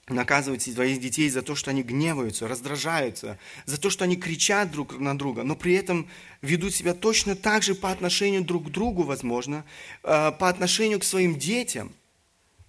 [0.07, 4.99] наказывают своих детей за то, что они гневаются, раздражаются, за то, что они кричат друг
[4.99, 6.07] на друга, но при этом
[6.41, 9.65] ведут себя точно так же по отношению друг к другу, возможно,
[10.03, 11.93] э, по отношению к своим детям–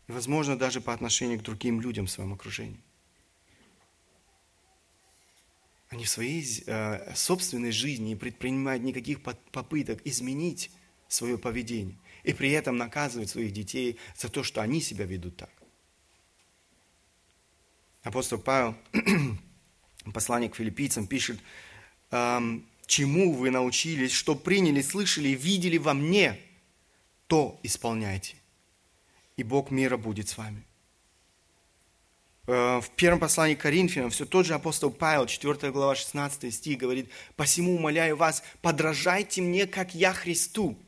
[0.09, 2.81] и, возможно, даже по отношению к другим людям в своем окружении.
[5.89, 10.71] Они в своей э, собственной жизни не предпринимают никаких попыток изменить
[11.09, 15.51] свое поведение и при этом наказывают своих детей за то, что они себя ведут так.
[18.07, 18.77] Апостол Павел,
[20.15, 21.41] посланник к филиппийцам, пишет,
[22.87, 26.39] чему вы научились, что приняли, слышали и видели во мне,
[27.27, 28.37] то исполняйте
[29.37, 30.63] и Бог мира будет с вами.
[32.47, 36.79] Э, в первом послании к Коринфянам все тот же апостол Павел, 4 глава, 16 стих,
[36.79, 40.79] говорит, «Посему умоляю вас, подражайте мне, как я Христу».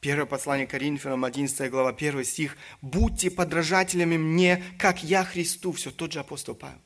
[0.00, 5.72] Первое послание Коринфянам, 11 глава, 1 стих, «Будьте подражателями мне, как я Христу».
[5.72, 6.80] Все тот же апостол Павел.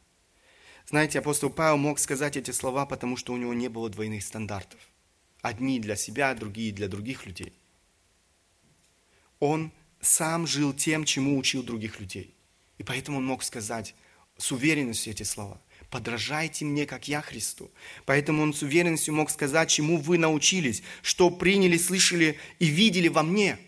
[0.87, 4.81] Знаете, апостол Павел мог сказать эти слова, потому что у него не было двойных стандартов.
[5.43, 7.53] Одни для себя, другие для других людей
[9.43, 12.33] он сам жил тем, чему учил других людей.
[12.79, 13.97] И поэтому он мог сказать
[14.37, 15.61] с уверенностью эти слова.
[15.93, 17.71] «Подражайте мне, как я Христу».
[18.07, 23.23] Поэтому он с уверенностью мог сказать, чему вы научились, что приняли, слышали и видели во
[23.23, 23.59] мне.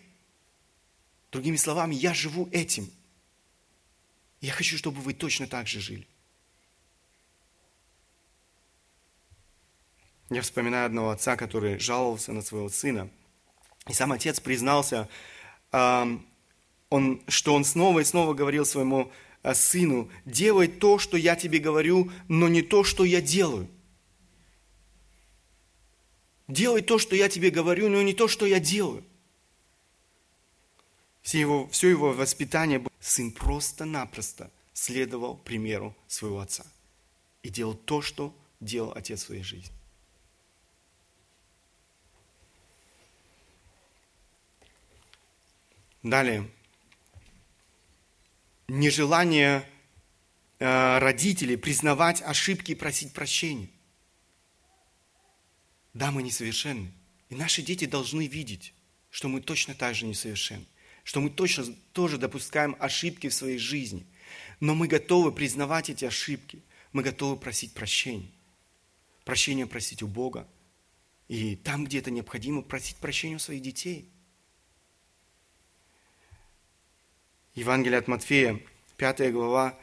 [1.31, 2.89] Другими словами, я живу этим.
[4.41, 6.07] Я хочу, чтобы вы точно так же жили.
[10.31, 13.07] Я вспоминаю одного отца, который жаловался на своего сына.
[13.87, 15.07] И сам отец признался,
[15.71, 19.11] он, что он снова и снова говорил своему
[19.53, 23.69] сыну, делай то, что я тебе говорю, но не то, что я делаю.
[26.47, 29.03] Делай то, что я тебе говорю, но не то, что я делаю.
[31.21, 36.65] Все его, все его воспитание, сын просто-напросто следовал примеру своего отца
[37.41, 39.73] и делал то, что делал отец в своей жизни.
[46.03, 46.47] Далее.
[48.67, 49.67] Нежелание
[50.57, 53.69] э, родителей признавать ошибки и просить прощения.
[55.93, 56.91] Да, мы несовершенны.
[57.29, 58.73] И наши дети должны видеть,
[59.11, 60.65] что мы точно так же несовершенны.
[61.03, 64.07] Что мы точно тоже допускаем ошибки в своей жизни.
[64.59, 66.63] Но мы готовы признавать эти ошибки.
[66.91, 68.31] Мы готовы просить прощения.
[69.25, 70.47] Прощения просить у Бога.
[71.27, 74.09] И там, где это необходимо, просить прощения у своих детей–
[77.55, 78.59] Евангелие от Матфея,
[78.97, 79.77] 5 глава,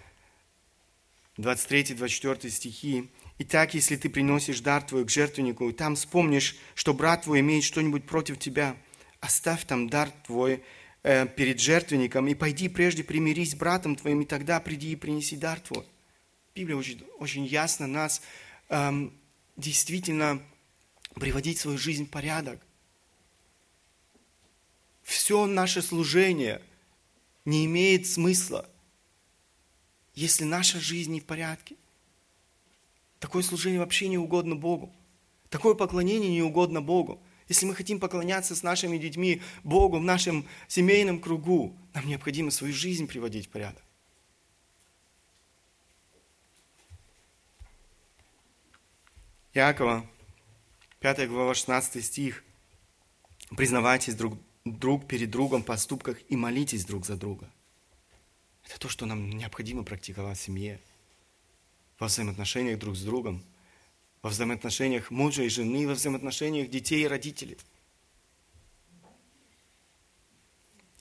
[1.39, 3.11] 23-24 стихи.
[3.39, 7.65] «Итак, если ты приносишь дар твой к жертвеннику, и там вспомнишь, что брат твой имеет
[7.65, 8.77] что-нибудь против тебя,
[9.21, 10.63] оставь там дар твой
[11.03, 15.37] э, перед жертвенником, и пойди прежде примирись с братом твоим, и тогда приди и принеси
[15.37, 15.87] дар твой».
[16.55, 18.21] Библия очень, очень ясно нас
[18.69, 19.19] эм,
[19.57, 20.43] действительно
[21.15, 22.61] приводить свою жизнь в порядок.
[25.03, 26.61] Все наше служение–
[27.45, 28.69] не имеет смысла,
[30.15, 31.77] если наша жизнь не в порядке.
[33.19, 34.93] Такое служение вообще не угодно Богу.
[35.49, 37.21] Такое поклонение не угодно Богу.
[37.49, 42.73] Если мы хотим поклоняться с нашими детьми Богу в нашем семейном кругу, нам необходимо свою
[42.73, 43.83] жизнь приводить в порядок.
[49.55, 50.07] Якова,
[51.01, 52.43] 5 глава, 16 стих.
[53.55, 57.51] Признавайтесь друг друг перед другом поступках и молитесь друг за друга.
[58.65, 60.81] Это то, что нам необходимо практиковать в семье,
[61.99, 63.43] во взаимоотношениях друг с другом,
[64.23, 67.59] во взаимоотношениях мужа и жены, во взаимоотношениях детей и родителей.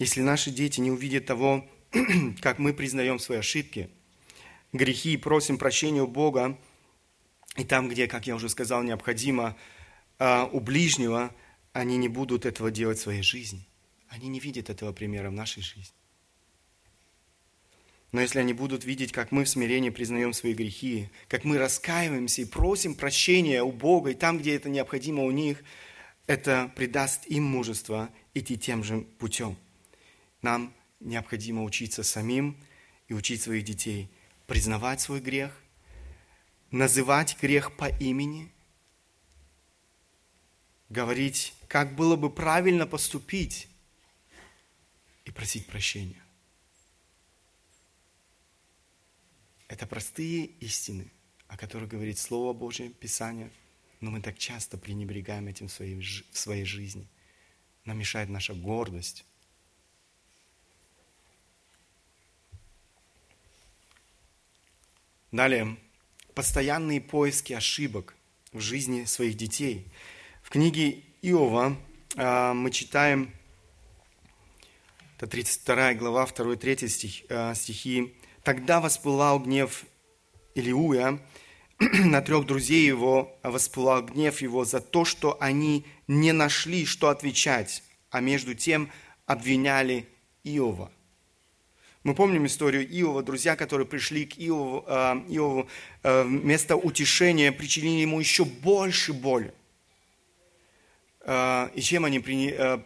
[0.02, 1.64] если наши дети не увидят того,
[2.42, 3.92] как мы признаем свои ошибки,
[4.74, 6.58] грехи и просим прощения у Бога,
[7.56, 9.56] и там, где, как я уже сказал, необходимо
[10.18, 11.32] а, у ближнего,
[11.74, 13.68] они не будут этого делать в своей жизни.
[14.10, 15.96] Они не видят этого примера в нашей жизни.
[18.12, 22.42] Но если они будут видеть, как мы в смирении признаем свои грехи, как мы раскаиваемся
[22.42, 25.64] и просим прощения у Бога, и там, где это необходимо у них,
[26.28, 29.56] это придаст им мужество идти тем же путем.
[30.42, 32.58] Нам необходимо учиться самим
[33.08, 34.10] и учить своих детей
[34.46, 35.58] признавать свой грех,
[36.72, 38.52] называть грех по имени,
[40.92, 43.68] говорить, как было бы правильно поступить
[45.26, 46.22] и просить прощения.
[49.68, 51.10] Это простые истины,
[51.48, 53.50] о которых говорит Слово Божье, Писание,
[54.02, 57.08] но мы так часто пренебрегаем этим в своей, в своей жизни.
[57.86, 59.24] Нам мешает наша гордость.
[65.32, 65.78] Далее,
[66.36, 68.16] постоянные поиски ошибок
[68.52, 69.88] в жизни своих детей.
[70.52, 71.78] Книге Иова
[72.18, 73.32] э, мы читаем,
[75.16, 79.86] это 32 глава, 2-3 стих, э, стихи, Тогда воспылал гнев
[80.54, 81.22] Илиуя
[81.80, 87.08] на трех друзей его, а воспылал гнев его за то, что они не нашли, что
[87.08, 88.92] отвечать, а между тем
[89.26, 90.10] обвиняли
[90.44, 90.92] Иова.
[92.04, 94.84] Мы помним историю Иова, друзья, которые пришли к Иову,
[95.30, 95.70] Иову
[96.04, 99.54] вместо утешения, причинили ему еще больше боли.
[101.24, 102.78] А, и чем они а,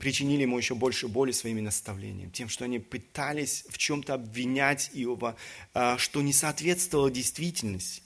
[0.00, 2.30] причинили ему еще больше боли своими наставлениями?
[2.30, 5.36] Тем, что они пытались в чем-то обвинять Иова,
[5.98, 8.02] что не соответствовало действительности.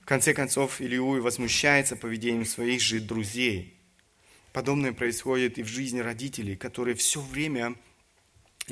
[0.00, 3.76] В конце концов, Илиуй возмущается поведением своих же друзей.
[4.52, 7.74] Подобное происходит и в жизни родителей, которые все время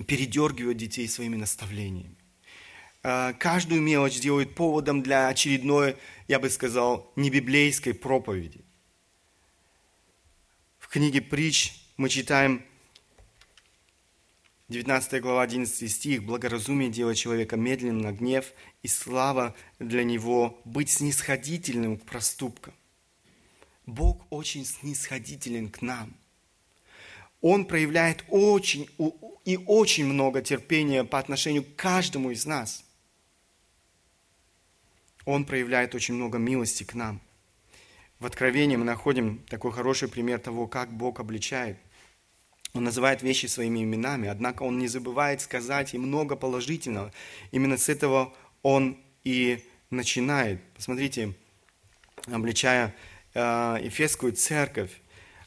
[0.07, 2.17] передергивают детей своими наставлениями.
[3.05, 8.65] Э, каждую мелочь делают поводом для очередной, я бы сказал, небиблейской проповеди.
[10.79, 12.65] В книге «Притч» мы читаем
[14.71, 16.25] 19 глава, 11 стих.
[16.25, 22.73] «Благоразумие делает человека медленным на гнев, и слава для него быть снисходительным к проступкам».
[23.85, 26.15] Бог очень снисходителен к нам.
[27.43, 28.89] Он проявляет очень
[29.45, 32.83] и очень много терпения по отношению к каждому из нас.
[35.25, 37.21] Он проявляет очень много милости к нам.
[38.19, 41.79] В Откровении мы находим такой хороший пример того, как Бог обличает.
[42.73, 47.13] Он называет вещи своими именами, однако Он не забывает сказать и много положительного.
[47.53, 50.61] Именно с этого Он и начинает.
[50.75, 51.35] Посмотрите,
[52.27, 52.95] обличая
[53.35, 54.91] э, Ефесскую церковь,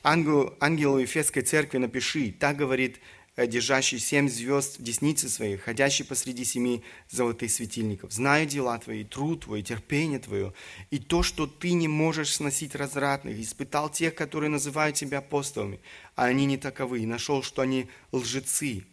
[0.04, 3.00] ангелу, ангелу Ефесской церкви напиши, так говорит
[3.46, 8.12] держащий семь звезд в деснице своей, ходящий посреди семи золотых светильников.
[8.12, 10.54] Знаю дела твои, труд твой, терпение твое,
[10.90, 15.80] и то, что ты не можешь сносить развратных, испытал тех, которые называют тебя апостолами,
[16.16, 18.86] а они не таковы, и нашел, что они лжецы.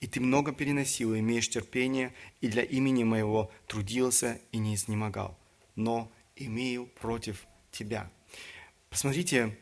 [0.00, 5.38] И ты много переносил, и имеешь терпение, и для имени моего трудился и не изнемогал.
[5.76, 8.10] Но имею против тебя.
[8.90, 9.56] Посмотрите,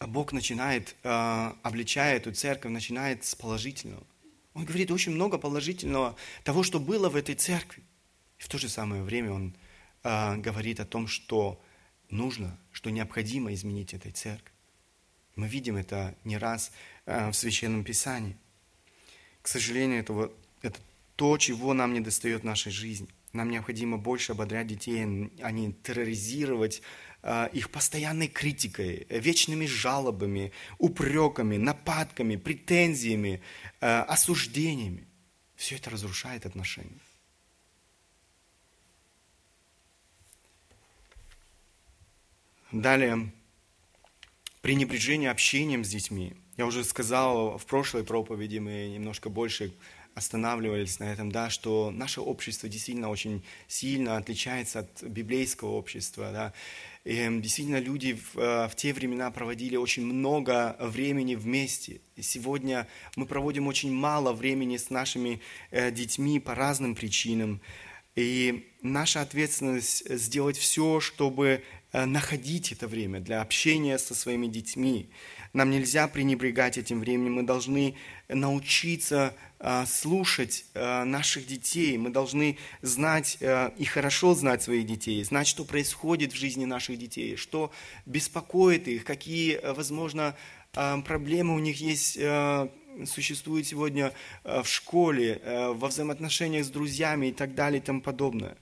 [0.00, 4.06] Бог начинает, э, обличая эту церковь, начинает с положительного.
[4.54, 7.82] Он говорит очень много положительного того, что было в этой церкви.
[8.38, 9.56] И в то же самое время он
[10.02, 11.62] э, говорит о том, что
[12.10, 14.52] нужно, что необходимо изменить этой церковь.
[15.34, 16.72] Мы видим это не раз
[17.06, 18.36] э, в Священном Писании.
[19.40, 20.78] К сожалению, это, вот, это
[21.16, 23.08] то, чего нам не достает в нашей жизни.
[23.32, 25.04] Нам необходимо больше ободрять детей,
[25.42, 26.82] а не терроризировать а,
[27.52, 33.42] их постоянной критикой, вечными жалобами, упреками, нападками, претензиями,
[33.80, 35.08] а, осуждениями.
[35.56, 37.00] Все это разрушает отношения.
[42.70, 43.32] Далее,
[44.60, 46.34] пренебрежение общением с детьми.
[46.56, 49.72] Я уже сказал в прошлой проповеди, мы немножко больше
[50.14, 56.30] останавливались на этом, да, что наше общество действительно очень сильно отличается от библейского общества.
[56.32, 56.52] Да.
[57.06, 62.00] И, эм, действительно, люди в, э, в те времена проводили очень много времени вместе.
[62.16, 65.40] И сегодня мы проводим очень мало времени с нашими
[65.70, 67.60] э, детьми по разным причинам.
[68.16, 75.08] И наша ответственность сделать все, чтобы э, находить это время для общения со своими детьми.
[75.52, 77.94] Нам нельзя пренебрегать этим временем, мы должны
[78.28, 79.32] научиться
[79.86, 86.36] слушать наших детей, мы должны знать и хорошо знать своих детей, знать, что происходит в
[86.36, 87.72] жизни наших детей, что
[88.04, 90.36] беспокоит их, какие, возможно,
[90.72, 92.18] проблемы у них есть
[93.06, 94.12] существует сегодня
[94.44, 95.40] в школе,
[95.74, 98.56] во взаимоотношениях с друзьями и так далее и тому подобное.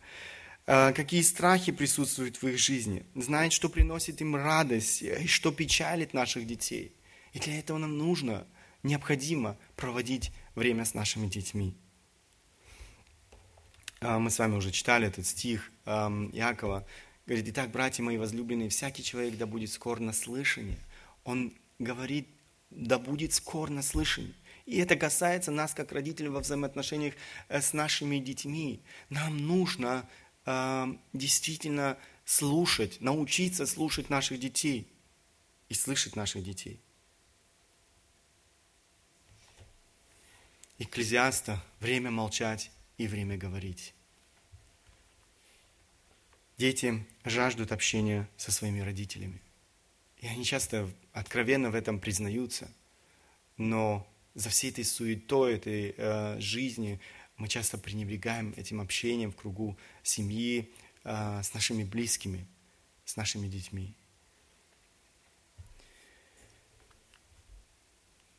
[0.64, 6.46] Какие страхи присутствуют в их жизни, знать, что приносит им радость и что печалит наших
[6.46, 6.92] детей.
[7.32, 8.46] И для этого нам нужно,
[8.82, 11.74] необходимо проводить время с нашими детьми.
[14.00, 16.86] Мы с вами уже читали этот стих Иакова.
[17.26, 20.78] Говорит, «Итак, братья мои возлюбленные, всякий человек да будет скор на слышание».
[21.24, 22.28] Он говорит
[22.74, 24.34] да будет скор на слышание.
[24.66, 27.14] И это касается нас, как родителей, во взаимоотношениях
[27.48, 28.82] э, с нашими детьми.
[29.10, 30.08] Нам нужно
[30.46, 34.88] э, действительно слушать, научиться слушать наших детей
[35.68, 36.80] и слышать наших детей.
[40.84, 43.94] Экклезиаста– время молчать и время говорить.
[46.58, 49.40] Дети жаждут общения со своими родителями.
[50.18, 52.70] И они часто откровенно в этом признаются.
[53.56, 57.00] Но за всей этой суетой, этой э, жизни
[57.38, 60.70] мы часто пренебрегаем этим общением в кругу семьи,
[61.04, 62.46] э, с нашими близкими,
[63.06, 63.94] с нашими детьми.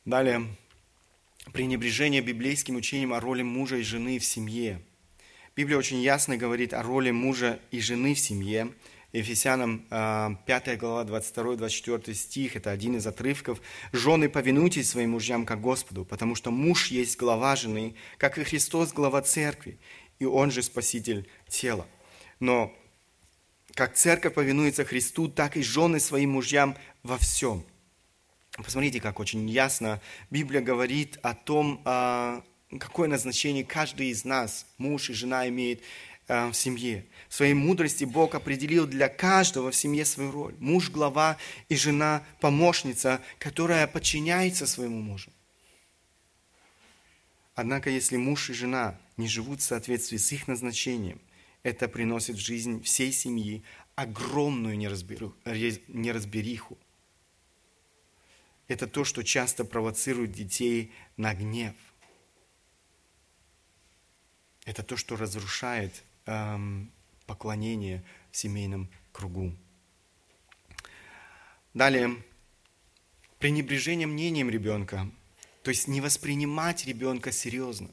[0.05, 0.55] Далее,
[1.53, 4.81] пренебрежение библейским учением о роли мужа и жены в семье.
[5.55, 8.71] Библия очень ясно говорит о роли мужа и жены в семье–
[9.15, 13.61] Ефесянам 5 а, глава 22-24 стих, это один из отрывков.
[13.93, 18.91] «Жены, повинуйтесь своим мужьям как Господу, потому что муж есть глава жены, как и Христос
[18.91, 19.79] глава церкви,
[20.19, 21.87] и Он же спаситель тела».
[22.41, 22.73] Но
[23.73, 27.65] как церковь повинуется Христу, так и жены своим мужьям во всем.
[28.57, 32.43] Посмотрите, как очень ясно Библия говорит о том, а,
[32.79, 35.81] какое назначение каждый из нас, муж и жена, имеет
[36.27, 37.05] Э, в семье.
[37.29, 40.55] В своей мудрости Бог определил для каждого в семье свою роль.
[40.59, 41.37] Муж– глава
[41.69, 45.31] и жена– помощница, которая подчиняется своему мужу.
[47.53, 51.21] Однако, если муж и жена не живут в соответствии с их назначением,
[51.61, 53.63] это приносит в жизнь всей семьи
[53.95, 56.77] огромную неразбериху.
[58.67, 61.75] Это то, что часто провоцирует детей на гнев.
[64.65, 66.91] Это то, что разрушает эм,
[67.27, 69.55] поклонение в семейном кругу.
[71.75, 72.23] Далее,
[73.37, 75.11] пренебрежение мнением ребенка,
[75.61, 77.89] то есть не воспринимать ребенка серьезно.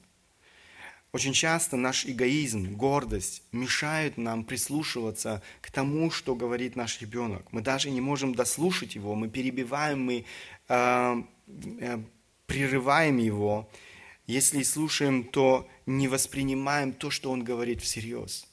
[1.13, 7.53] Очень часто наш эгоизм, гордость мешают нам прислушиваться к тому, что говорит наш ребенок.
[7.53, 10.25] Мы даже не можем дослушать его, мы перебиваем, мы
[10.69, 11.23] э,
[11.81, 12.03] э,
[12.47, 13.69] прерываем его.
[14.27, 18.47] Если слушаем, то не воспринимаем то, что он говорит всерьез.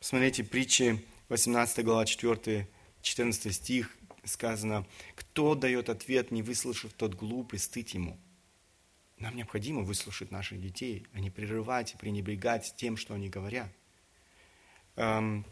[0.00, 2.68] Смотрите, притчи 18 глава 4,
[3.02, 8.18] 14 стих сказано, кто дает ответ, не выслушав тот глупый, стыд ему.
[9.22, 13.68] Нам необходимо выслушать наших детей, а не прерывать и пренебрегать тем, что они говорят.
[14.96, 15.46] Эм,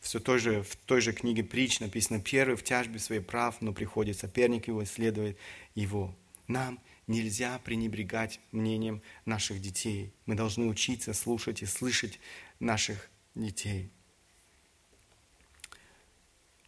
[0.00, 3.72] все той же, в той же книге притч написано, первый в тяжбе своей прав, но
[3.72, 5.38] приходит соперник его, исследует
[5.74, 6.14] его.
[6.46, 10.12] Нам нельзя пренебрегать мнением наших детей.
[10.26, 12.20] Мы должны учиться слушать и слышать
[12.60, 13.90] наших детей.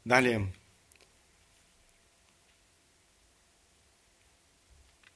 [0.07, 0.51] Далее.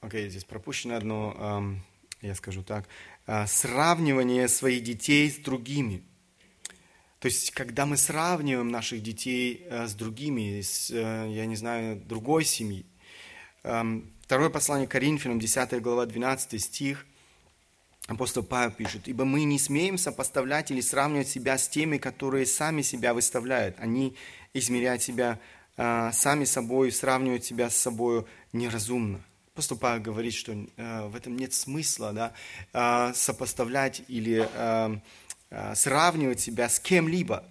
[0.03, 1.79] Окей, okay, здесь пропущено одно,
[2.21, 2.87] я скажу так.
[3.25, 6.03] А, сравнивание своих детей с другими.
[7.19, 11.95] То есть, когда мы сравниваем наших детей э, с другими, с, э, я не знаю,
[11.95, 12.85] другой семьи,
[13.63, 17.05] Второе послание Коринфянам, 10 глава, 12 стих,
[18.07, 22.81] апостол Павел пишет, «Ибо мы не смеем сопоставлять или сравнивать себя с теми, которые сами
[22.81, 23.77] себя выставляют.
[23.79, 24.17] Они
[24.53, 25.39] измеряют себя
[25.77, 29.23] э, сами собой, сравнивают себя с собой неразумно».
[29.53, 32.33] Апостол Павел говорит, что э, в этом нет смысла да,
[32.73, 34.97] э, сопоставлять или э,
[35.51, 37.43] э, сравнивать себя с кем-либо.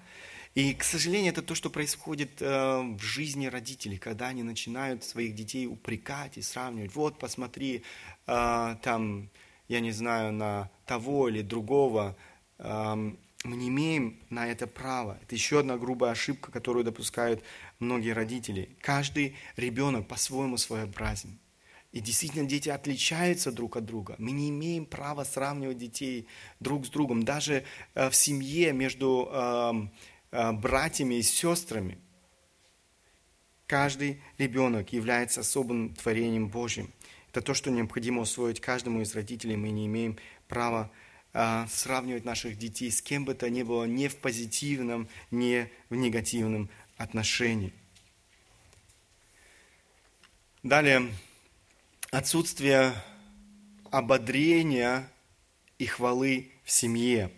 [0.57, 2.47] И, к сожалению, это то, что происходит э,
[2.81, 6.93] в жизни родителей, когда они начинают своих детей упрекать и сравнивать.
[6.93, 7.85] Вот, посмотри,
[8.27, 9.31] э, там,
[9.69, 12.17] я не знаю, на того или другого.
[12.59, 12.97] Э,
[13.45, 15.21] мы не имеем на это права.
[15.23, 17.45] Это еще одна грубая ошибка, которую допускают
[17.79, 18.77] многие родители.
[18.81, 21.39] Каждый ребенок по-своему своеобразен.
[21.93, 24.17] И действительно дети отличаются друг от друга.
[24.19, 26.27] Мы не имеем права сравнивать детей
[26.59, 27.23] друг с другом.
[27.23, 27.65] Даже
[27.95, 29.91] в семье между
[30.33, 31.99] Э, братьями и сестрами.
[33.67, 36.91] Каждый ребенок является особым творением Божьим.
[37.29, 39.57] Это то, что необходимо усвоить каждому из родителей.
[39.57, 40.19] Мы не имеем
[40.49, 40.91] права
[41.35, 45.97] а, сравнивать наших детей с кем бы то ни было, не в позитивном, не в
[45.97, 47.73] негативном отношении.
[50.63, 51.11] Далее,
[52.13, 52.93] отсутствие
[53.91, 55.11] ободрения
[55.79, 57.33] и хвалы в семье,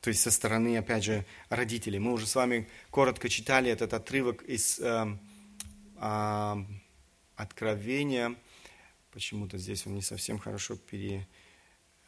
[0.00, 2.00] то есть со стороны, опять же, родителей.
[2.00, 5.16] Мы уже с вами коротко читали этот отрывок из э,
[5.96, 6.56] э,
[7.36, 8.34] Откровения.
[9.12, 11.28] Почему-то здесь он не совсем хорошо пере,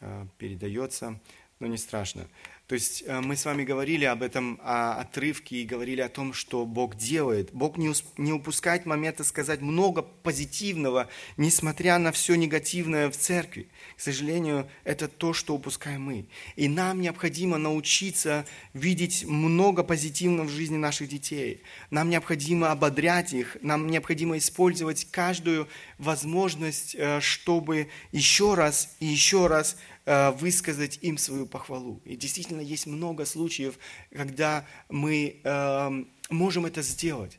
[0.01, 1.21] э, передается,
[1.63, 2.27] но не страшно.
[2.67, 6.65] То есть э, мы с вами говорили об этом отрывке и говорили о том, что
[6.65, 7.53] Бог делает.
[7.53, 13.69] Бог не, не упускает момента сказать много позитивного, несмотря на все негативное в церкви.
[13.97, 16.27] К сожалению, это то, что упускаем мы.
[16.57, 21.63] И нам необходимо научиться видеть много позитивного в жизни наших детей.
[21.91, 29.47] Нам необходимо ободрять их, нам необходимо использовать каждую возможность, э, чтобы еще раз и еще
[29.47, 32.01] раз высказать им свою похвалу.
[32.05, 33.79] И действительно есть много случаев,
[34.13, 37.39] когда мы эм, можем это сделать.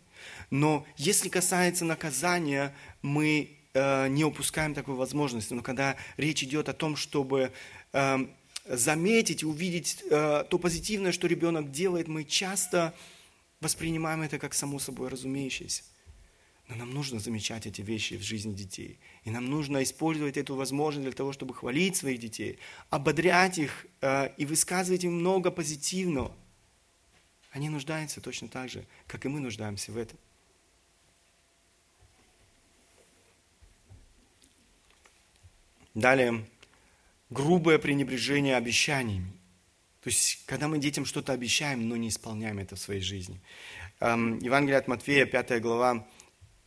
[0.50, 5.54] Но если касается наказания, мы э, не упускаем такой возможности.
[5.54, 7.52] Но когда речь идет о том, чтобы
[7.92, 8.32] эм,
[8.66, 12.94] заметить, увидеть э, то позитивное, что ребенок делает, мы часто
[13.60, 15.84] воспринимаем это как само собой разумеющееся.
[16.68, 18.98] Но нам нужно замечать эти вещи в жизни детей.
[19.26, 22.58] И нам нужно использовать эту возможность для того, чтобы хвалить своих детей,
[22.90, 26.36] ободрять их э, и высказывать им много позитивного.
[27.52, 30.18] Они нуждаются точно так же, как и мы нуждаемся в этом.
[35.94, 36.46] Далее,
[37.30, 39.32] грубое пренебрежение обещаниями.
[40.02, 43.40] То есть, когда мы детям что-то обещаем, но не исполняем это в своей жизни.
[44.00, 46.08] Эм, Евангелие от Матфея, 5 глава,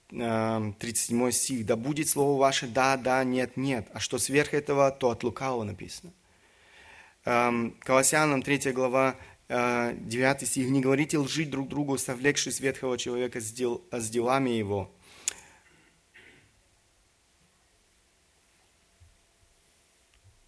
[0.09, 5.11] 37 стих, «Да будет слово ваше да, да, нет, нет, а что сверх этого, то
[5.11, 6.13] от лукавого написано».
[7.25, 9.17] Колоссянам 3 глава,
[9.49, 14.93] 9 стих, «Не говорите лжи друг другу, совлекшись ветхого человека с, дел, с делами его».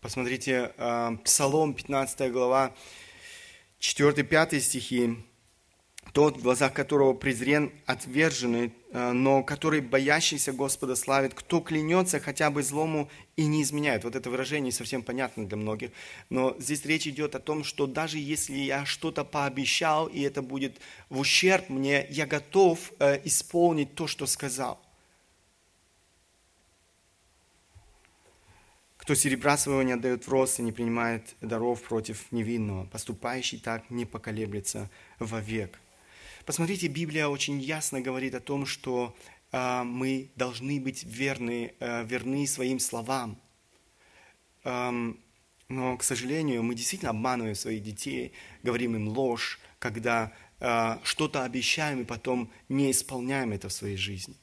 [0.00, 0.72] Посмотрите,
[1.24, 2.72] Псалом 15 глава,
[3.80, 5.16] 4-5 стихи
[6.12, 12.50] тот, в глазах которого презрен отверженный, э, но который боящийся Господа славит, кто клянется хотя
[12.50, 14.04] бы злому и не изменяет.
[14.04, 15.90] Вот это выражение совсем понятно для многих.
[16.30, 20.78] Но здесь речь идет о том, что даже если я что-то пообещал, и это будет
[21.08, 24.80] в ущерб мне, я готов э, исполнить то, что сказал.
[28.96, 33.88] Кто серебра своего не отдает в рост и не принимает даров против невинного, поступающий так
[33.88, 35.78] не поколеблется вовек.
[36.48, 39.14] Посмотрите, Библия очень ясно говорит о том, что
[39.52, 43.38] э, мы должны быть верны, э, верны своим словам.
[44.64, 45.20] Эм,
[45.68, 48.32] но, к сожалению, мы действительно обманываем своих детей,
[48.62, 54.34] говорим им ложь, когда э, что-то обещаем и потом не исполняем это в своей жизни.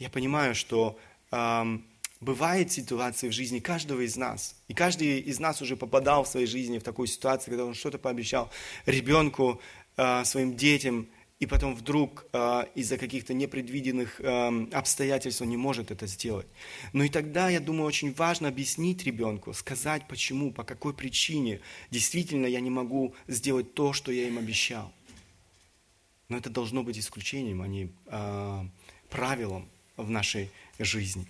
[0.00, 0.98] Я понимаю, что
[1.30, 1.78] э,
[2.22, 6.46] бывают ситуации в жизни каждого из нас, и каждый из нас уже попадал в своей
[6.46, 8.50] жизни в такую ситуацию, когда он что-то пообещал
[8.86, 9.60] ребенку,
[9.96, 11.08] своим детям,
[11.42, 16.46] и потом вдруг э, из-за каких-то непредвиденных э, обстоятельств он не может это сделать.
[16.92, 22.46] Но и тогда, я думаю, очень важно объяснить ребенку, сказать почему, по какой причине действительно
[22.46, 24.92] я не могу сделать то, что я им обещал.
[26.28, 27.90] Но это должно быть исключением, а не
[29.10, 31.26] правилом в нашей жизни.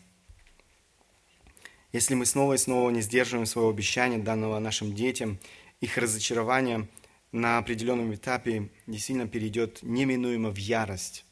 [1.94, 5.38] Если мы снова и снова не сдерживаем своего обещания, данного нашим детям,
[5.80, 6.86] их разочарование–
[7.33, 11.24] на определенном этапе действительно перейдет неминуемо в ярость.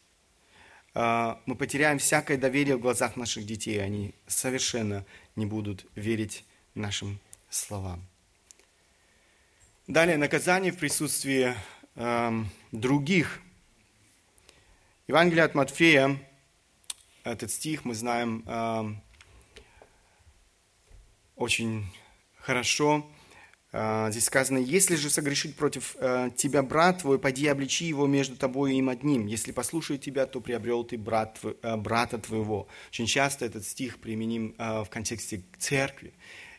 [0.95, 5.05] А, мы потеряем всякое доверие в глазах наших детей, они совершенно
[5.37, 6.45] не будут верить
[6.75, 8.05] нашим словам.
[9.87, 11.55] Далее, наказание в присутствии
[11.97, 13.41] э, других.
[15.09, 16.17] Евангелие от Матфея,
[17.25, 18.95] этот стих мы знаем э,
[21.35, 21.87] очень
[22.39, 23.05] хорошо.
[23.73, 28.37] А, здесь сказано, если же согрешит против э, тебя брат твой, пойди обличи его между
[28.37, 29.27] тобой и им одним.
[29.27, 32.67] Если послушает тебя, то приобрел ты брат, э, брата твоего.
[32.89, 36.15] Очень часто этот стих применим э, в контексте церкви.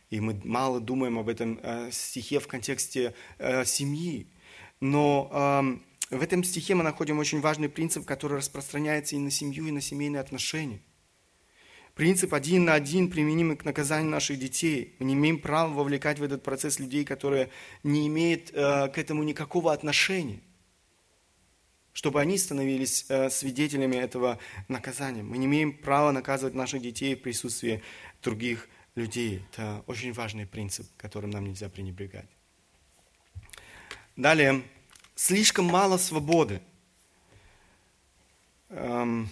[0.10, 1.58] И мы мало думаем об этом
[1.90, 3.14] стихе в контексте
[3.64, 4.28] семьи.
[4.82, 9.68] Но эм, в этом стихе мы находим очень важный принцип, который распространяется и на семью,
[9.68, 10.82] и на семейные отношения.
[11.96, 14.96] Принцип один на один применимый к наказанию наших детей.
[15.00, 17.50] Мы не имеем права вовлекать в этот процесс людей, которые
[17.84, 20.42] не имеют э, к этому никакого отношения.
[21.94, 24.40] чтобы они становились э, свидетелями этого
[24.70, 25.24] наказания.
[25.24, 27.84] Мы не имеем права наказывать наших детей в присутствии
[28.24, 29.44] других людей.
[29.52, 32.30] Это очень важный принцип, которым нам нельзя пренебрегать.
[34.16, 34.64] Далее,
[35.16, 36.62] слишком мало свободы.
[38.70, 39.30] Эм,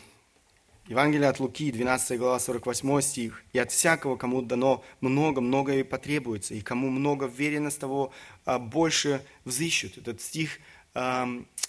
[0.89, 3.43] Евангелие от Луки, 12 глава, 48 стих.
[3.53, 8.11] «И от всякого, кому дано много, многое потребуется, и кому много верено, с того
[8.43, 9.99] а, больше взыщут».
[9.99, 10.59] Этот стих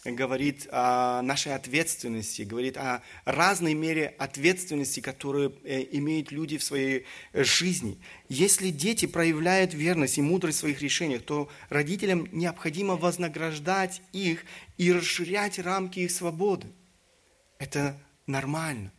[0.06, 7.04] говорит о нашей ответственности, говорит о разной мере ответственности, которую э, имеют люди в своей
[7.34, 7.98] жизни.
[8.30, 14.46] Если дети проявляют верность и мудрость в своих решениях, то родителям необходимо вознаграждать их
[14.78, 16.68] и расширять рамки их свободы.
[17.58, 17.94] Это
[18.26, 18.90] нормально.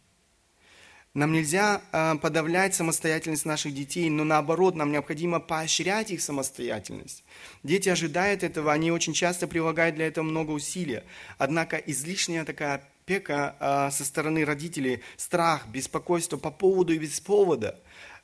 [1.13, 7.25] Нам нельзя э, подавлять самостоятельность наших детей, но наоборот, нам необходимо поощрять их самостоятельность.
[7.63, 11.01] Дети ожидают этого, они очень часто прилагают для этого много усилий.
[11.37, 17.77] Однако излишняя такая опека э, со стороны родителей, страх, беспокойство по поводу и без повода,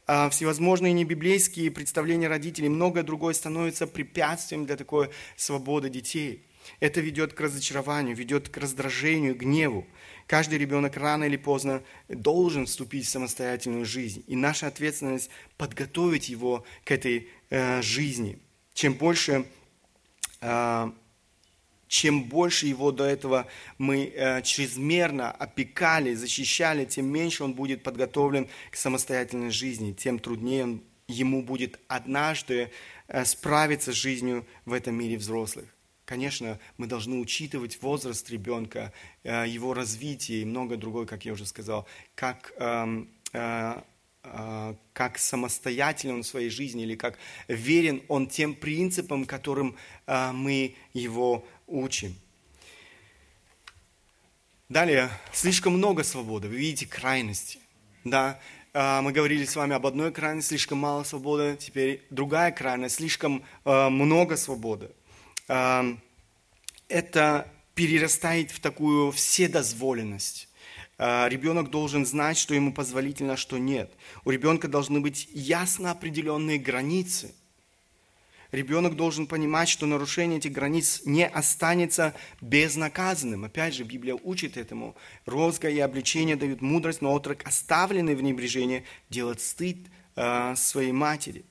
[0.07, 6.45] э, всевозможные небиблейские представления родителей, многое другое становится препятствием для такой свободы детей.
[6.79, 9.85] Это ведет к разочарованию, ведет к раздражению, гневу.
[10.27, 14.23] Каждый ребенок рано или поздно должен вступить в самостоятельную жизнь.
[14.27, 18.39] И наша ответственность подготовить его к этой э, жизни.
[18.73, 19.45] Чем больше,
[20.41, 20.91] э,
[21.87, 23.47] чем больше его до этого
[23.77, 30.63] мы э, чрезмерно опекали, защищали, тем меньше он будет подготовлен к самостоятельной жизни, тем труднее
[30.65, 32.69] он, ему будет однажды
[33.07, 35.65] э, справиться с жизнью в этом мире взрослых.
[36.07, 38.93] Конечно, мы должны учитывать возраст ребенка,
[39.23, 41.85] э, его развитие и многое другое, как я уже сказал,
[42.15, 43.81] как, эм, э,
[44.23, 49.75] э, как самостоятельно он в своей жизни или как верен он тем принципам, которым
[50.07, 52.15] мы его учим.
[54.69, 56.47] Далее, слишком много свободы.
[56.47, 57.59] Вы видите крайности.
[58.05, 58.39] Да,
[58.73, 61.57] мы говорили с вами об одной крайности, слишком мало свободы.
[61.59, 64.89] Теперь другая крайность, слишком много свободы
[65.47, 70.49] это перерастает в такую вседозволенность.
[70.97, 73.91] А, ребенок должен знать, что ему позволительно, а что нет.
[74.25, 77.35] У ребенка должны быть ясно определенные границы.
[78.51, 83.43] Ребенок должен понимать, что нарушение этих границ не останется безнаказанным.
[83.43, 84.95] Опять же, Библия учит этому.
[85.25, 89.77] Розга и обличение дают мудрость, но отрок, оставленный в небрежении, делает стыд
[90.15, 91.45] э, своей матери.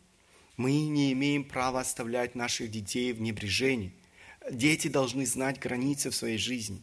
[0.57, 3.95] Мы не имеем права оставлять наших детей в небрежении–
[4.51, 6.83] дети должны знать границы в своей жизни.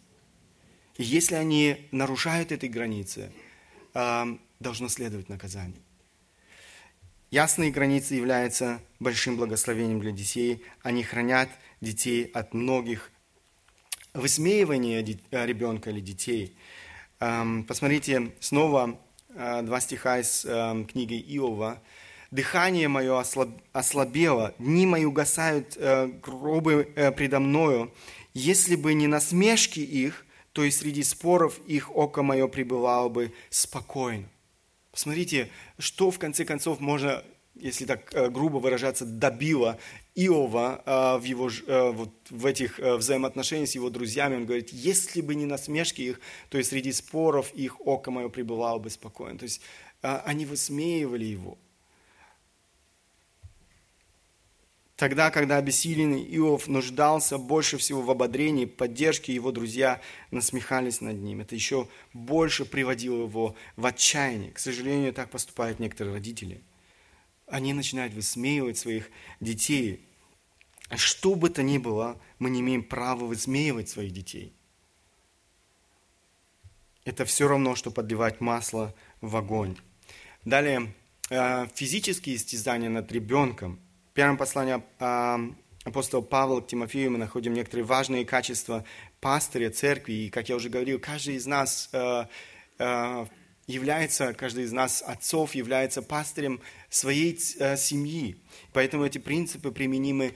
[0.98, 3.32] И если они нарушают эти границы,
[3.94, 5.82] должно следовать наказание.
[7.32, 10.64] Ясные границы являются большим благословением для детей.
[10.84, 11.50] Они хранят
[11.82, 13.12] детей от многих
[14.14, 16.56] высмеивания ребенка или детей.
[17.18, 19.00] Посмотрите снова
[19.36, 21.82] а, два стиха из книги Иова
[22.34, 23.24] дыхание мое
[23.74, 27.94] ослабело, дни мои угасают э, гробы э, предо мною.
[28.34, 34.28] Если бы не насмешки их, то и среди споров их око мое пребывало бы спокойно.
[34.92, 37.24] Посмотрите, что в конце концов можно,
[37.54, 39.78] если так э, грубо выражаться, добило
[40.16, 41.52] Иова э, в, его,
[41.94, 44.38] вот в этих взаимоотношениях с его друзьями.
[44.38, 46.20] Он говорит, если бы не насмешки их,
[46.50, 49.38] то и среди споров их око мое пребывало бы спокойно.
[49.38, 49.62] То есть
[50.02, 51.58] они высмеивали его.
[54.96, 61.42] Тогда, когда обессиленный Иов нуждался больше всего в ободрении, поддержке, его друзья насмехались над ним.
[61.42, 64.52] Это еще больше приводило его в отчаяние.
[64.52, 66.62] К сожалению, так поступают некоторые родители.
[67.48, 70.08] Они начинают высмеивать своих детей.
[70.96, 74.54] Что бы то ни было, мы не имеем права высмеивать своих детей.
[77.04, 79.76] Это все равно, что подливать масло в огонь.
[80.46, 80.94] Далее,
[81.32, 83.80] э, физические истязания над ребенком–
[84.14, 85.40] первом послании а,
[85.84, 88.86] апостола Павла к Тимофею мы находим некоторые важные качества
[89.20, 90.14] пастыря церкви.
[90.14, 92.26] И, как я уже говорил, каждый из нас э,
[92.78, 93.26] э,
[93.68, 98.38] является, каждый из нас отцов является пастырем своей э, семьи.
[98.72, 100.36] Поэтому эти принципы применимы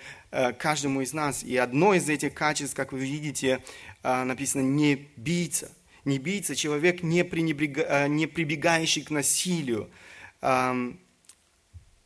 [0.57, 1.43] каждому из нас.
[1.43, 3.63] И одно из этих качеств, как вы видите,
[4.03, 5.71] написано «не бийца».
[6.05, 9.89] Не бийца, человек, не, пренебрега, не прибегающий к насилию.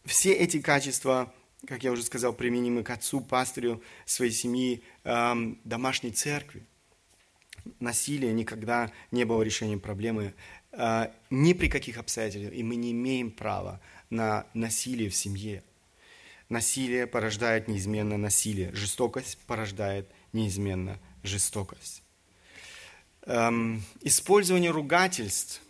[0.06, 1.32] Все эти качества
[1.68, 6.66] как я уже сказал, применимы к отцу, пастырю своей семьи, эм, домашней церкви.
[7.80, 10.34] Насилие никогда не было решением проблемы
[10.72, 15.64] э, ни при каких обстоятельствах, и мы не имеем права на насилие в семье.
[16.50, 22.04] Насилие порождает неизменно насилие, жестокость порождает неизменно жестокость.
[23.24, 25.62] Эм, использование ругательств.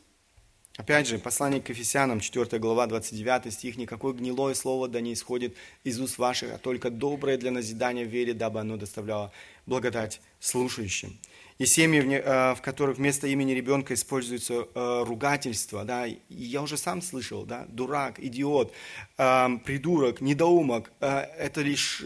[0.77, 3.75] Опять же, послание к Ефесянам, 4 глава, 29 стих.
[3.75, 8.33] «Никакое гнилое слово да не исходит из уст ваших, а только доброе для назидания вере,
[8.33, 9.33] дабы оно доставляло
[9.65, 11.19] благодать слушающим».
[11.57, 17.01] И семьи, в э, которых вместо имени ребенка используется э, ругательство, да, я уже сам
[17.01, 18.73] слышал, да, дурак, идиот,
[19.17, 22.03] эм, придурок, недоумок, э, это лишь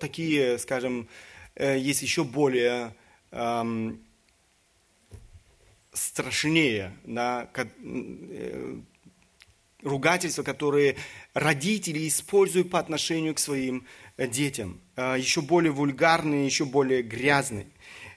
[0.00, 1.06] такие, скажем,
[1.56, 2.96] есть еще более
[3.30, 4.00] эм,
[5.92, 7.50] страшнее, да,
[9.82, 10.96] ругательства, которые
[11.34, 13.86] родители используют по отношению к своим
[14.18, 17.66] детям, еще более вульгарные, еще более грязные.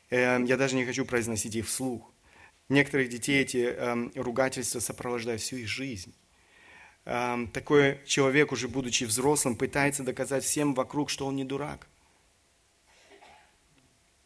[0.09, 2.13] Я даже не хочу произносить их вслух.
[2.69, 6.13] Некоторых детей эти эм, ругательства сопровождают всю их жизнь.
[7.05, 11.87] Эм, такой человек, уже будучи взрослым, пытается доказать всем вокруг, что он не дурак.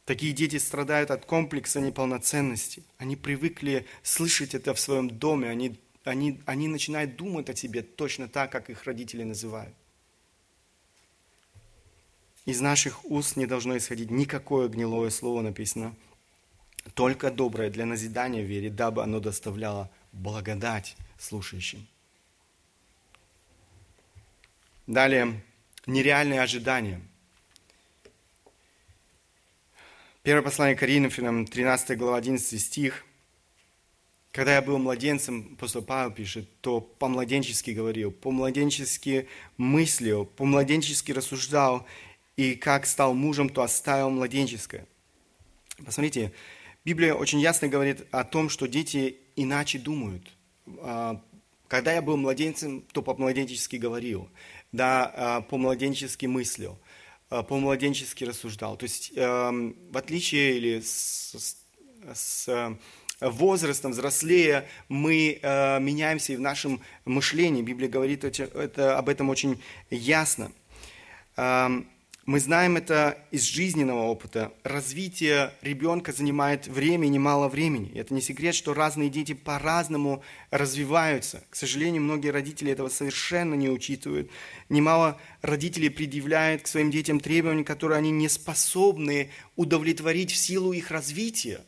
[0.08, 2.82] Такие дети страдают от комплекса неполноценности.
[2.98, 5.50] Они привыкли слышать это в своем доме.
[5.50, 9.76] Они, они, они начинают думать о себе точно так, как их родители называют.
[12.46, 15.94] Из наших уст не должно исходить никакое гнилое слово, написано,
[16.94, 21.86] только доброе для назидания вере, дабы оно доставляло благодать слушающим.
[24.88, 25.44] Далее,
[25.86, 27.02] нереальные ожидания.
[30.28, 33.06] Первое послание Коринфянам, 13 глава, 11 стих.
[34.34, 41.88] Когда я был младенцем, апостол Павел пишет, то по-младенчески говорил, по-младенчески мыслил, по-младенчески рассуждал,
[42.36, 44.86] и как стал мужем, то оставил младенческое.
[45.86, 46.34] Посмотрите,
[46.84, 50.30] Библия очень ясно говорит о том, что дети иначе думают.
[50.80, 51.24] А,
[51.70, 54.30] когда я был младенцем, то по-младенчески говорил,
[54.74, 56.78] да, а, по-младенчески мыслил,
[57.30, 58.78] по-младенчески рассуждал.
[58.78, 61.56] То есть эм, в отличие или с,
[62.14, 62.78] с
[63.20, 67.62] возрастом, взрослея, мы э, меняемся и в нашем мышлении.
[67.62, 70.52] Библия говорит это, об этом очень ясно.
[71.36, 71.88] Эм,
[72.28, 74.52] мы знаем это из жизненного опыта.
[74.66, 77.98] Развитие ребенка занимает время и немало времени.
[77.98, 80.22] Это не секрет, что разные дети по-разному
[80.52, 81.46] развиваются.
[81.50, 84.30] К сожалению, многие родители этого совершенно не учитывают.
[84.68, 90.92] Немало родителей предъявляют к своим детям требования, которые они не способны удовлетворить в силу их
[90.92, 91.62] развития.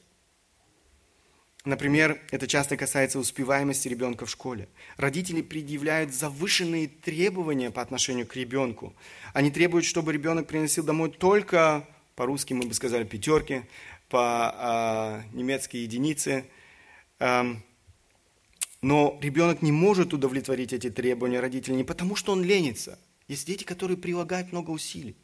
[1.65, 4.69] Например, это часто касается успеваемости ребенка в школе.
[4.95, 8.95] Родители предъявляют завышенные требования по отношению к ребенку.
[9.33, 11.85] Они требуют, чтобы ребенок приносил домой только,
[12.15, 13.63] по-русски мы бы сказали, пятерки,
[14.07, 16.45] по-немецки а, единицы.
[17.19, 17.61] Эм,
[18.81, 22.97] но ребенок не может удовлетворить эти требования родителей не потому, что он ленится.
[23.27, 25.17] Есть дети, которые прилагают много усилий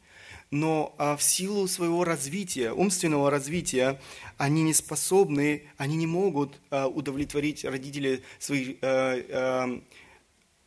[0.50, 4.00] но а, в силу своего развития, умственного развития,
[4.36, 9.80] они не способны, они не могут а, удовлетворить родителей своих а,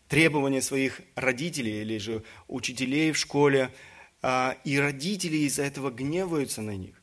[0.07, 3.71] требования своих родителей или же учителей в школе,
[4.65, 6.99] и родители из-за этого гневаются на них.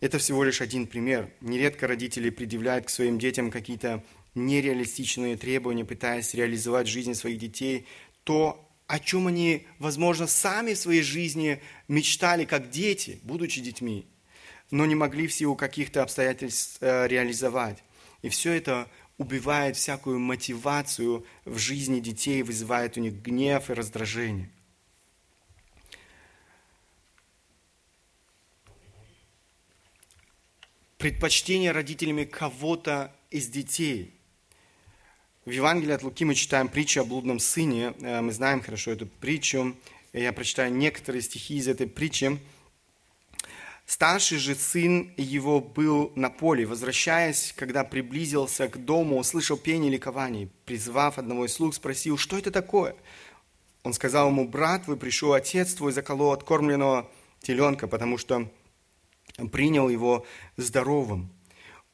[0.00, 1.32] Это всего лишь один пример.
[1.40, 4.04] Нередко родители предъявляют к своим детям какие-то
[4.36, 7.86] нереалистичные требования, пытаясь реализовать в жизни своих детей
[8.22, 14.06] то, о чем они, возможно, сами в своей жизни мечтали, как дети, будучи детьми,
[14.70, 17.82] но не могли в силу каких-то обстоятельств э, реализовать.
[18.22, 24.50] И все это убивает всякую мотивацию в жизни детей, вызывает у них гнев и раздражение.
[30.98, 34.13] Предпочтение родителями кого-то из детей–
[35.44, 37.94] в Евангелии от Луки мы читаем притчу о блудном сыне.
[38.00, 39.76] Э, мы знаем хорошо эту притчу.
[40.14, 42.38] Я прочитаю некоторые стихи из этой притчи.
[43.84, 46.64] Старший же сын его был на поле.
[46.64, 50.48] Возвращаясь, когда приблизился к дому, услышал пение ликования.
[50.64, 52.96] Призвав одного из слуг, спросил, что это такое?
[53.82, 57.10] Он сказал ему, брат, вы пришел отец твой заколол откормленного
[57.42, 58.50] теленка, потому что
[59.52, 60.24] принял его
[60.56, 61.33] здоровым.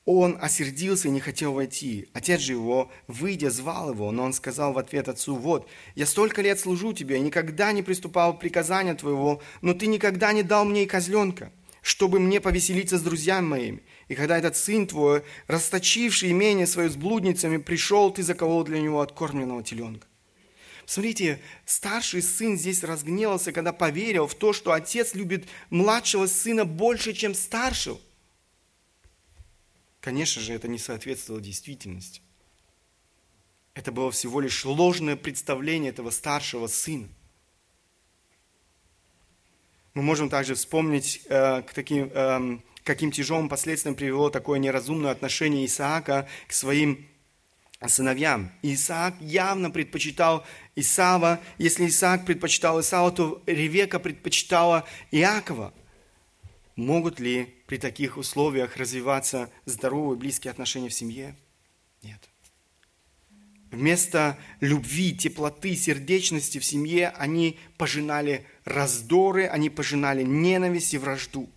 [0.07, 2.09] Он осердился и не хотел войти.
[2.15, 6.41] Отец же его, выйдя, звал его, но он сказал в ответ отцу, вот, я столько
[6.41, 10.65] лет служу тебе, и никогда не приступал к приказанию твоего, но ты никогда не дал
[10.65, 13.83] мне и козленка, чтобы мне повеселиться с друзьями моими.
[14.09, 19.03] И когда этот сын твой, расточивший имение свое с блудницами, пришел, ты заколол для него
[19.03, 20.07] откормленного теленка.
[20.87, 27.13] Смотрите, старший сын здесь разгневался, когда поверил в то, что отец любит младшего сына больше,
[27.13, 28.01] чем старшего.
[30.01, 32.23] Конечно же, это не соответствовало действительности.
[33.75, 37.09] Это было всего лишь ложное представление этого старшего сына.
[39.95, 45.67] Мы можем также вспомнить э, к таким, э, каким тяжелым последствиям привело такое неразумное отношение
[45.67, 47.07] Исаака к своим
[47.87, 48.53] сыновьям.
[48.63, 50.45] Исаак явно предпочитал
[50.77, 51.41] Исава.
[51.59, 55.73] Если Исаак предпочитал Исава, то Ревека предпочитала Иакова.
[56.81, 61.37] Могут ли при таких условиях развиваться здоровые близкие отношения в семье?
[62.03, 62.27] Нет.
[63.71, 71.51] Вместо любви, теплоты, сердечности в семье они пожинали раздоры, они пожинали ненависть и вражду.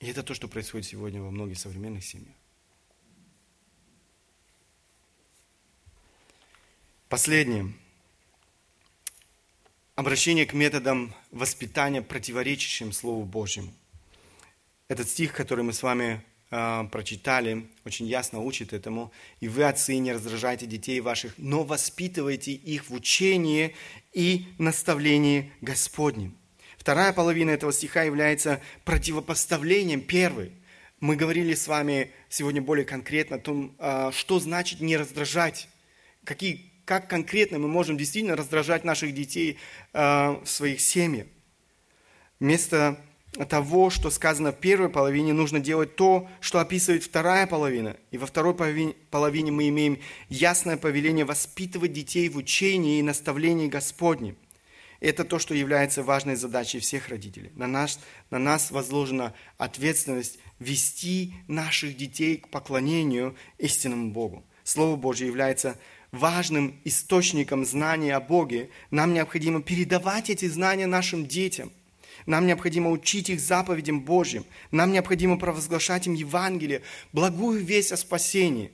[0.00, 2.36] И это то, что происходит сегодня во многих современных семьях.
[7.08, 7.72] Последнее.
[10.00, 13.70] Обращение к методам воспитания, противоречащим Слову Божьему.
[14.88, 19.12] Этот стих, который мы с вами э, прочитали, очень ясно учит этому.
[19.40, 23.76] «И вы, отцы, не раздражайте детей ваших, но воспитывайте их в учении
[24.14, 26.34] и наставлении Господнем».
[26.78, 30.52] Вторая половина этого стиха является противопоставлением первой.
[31.00, 35.68] Мы говорили с вами сегодня более конкретно о том, э, что значит не раздражать,
[36.24, 39.58] какие как конкретно мы можем действительно раздражать наших детей
[39.92, 40.00] э,
[40.42, 41.28] в своих семьях.
[42.40, 42.98] Вместо
[43.48, 47.96] того, что сказано в первой половине, нужно делать то, что описывает вторая половина.
[48.10, 54.36] И во второй половине, мы имеем ясное повеление воспитывать детей в учении и наставлении Господнем.
[54.98, 57.52] Это то, что является важной задачей всех родителей.
[57.54, 64.44] На нас, на нас возложена ответственность вести наших детей к поклонению истинному Богу.
[64.64, 65.78] Слово Божье является
[66.12, 71.72] важным источником знания о Боге, нам необходимо передавать эти знания нашим детям.
[72.26, 74.44] Нам необходимо учить их заповедям Божьим.
[74.70, 76.82] Нам необходимо провозглашать им Евангелие,
[77.12, 78.72] благую весть о спасении.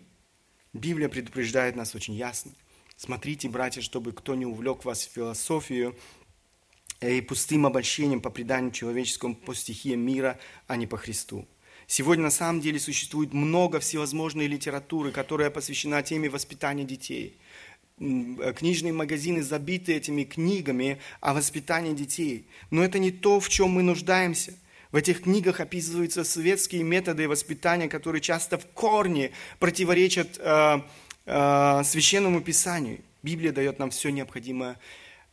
[0.72, 2.52] Библия предупреждает нас очень ясно.
[2.96, 5.96] Смотрите, братья, чтобы кто не увлек вас в философию
[7.00, 11.46] и пустым обольщением по преданию человеческому по стихиям мира, а не по Христу.
[11.86, 17.36] Сегодня на самом деле существует много всевозможной литературы, которая посвящена теме воспитания детей.
[17.98, 22.44] Э, книжные магазины забиты этими книгами о воспитании детей.
[22.70, 24.54] Но это не то, в чем мы нуждаемся.
[24.90, 30.80] В этих книгах описываются светские методы воспитания, которые часто в корне противоречат э,
[31.26, 33.00] э, священному писанию.
[33.22, 34.78] Библия дает нам все необходимое.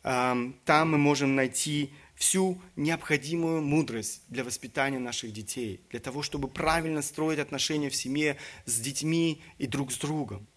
[0.04, 0.36] Э,
[0.66, 1.91] там мы можем найти
[2.24, 8.38] всю необходимую мудрость для воспитания наших детей, для того, чтобы правильно строить отношения в семье
[8.65, 10.47] с детьми и друг с другом.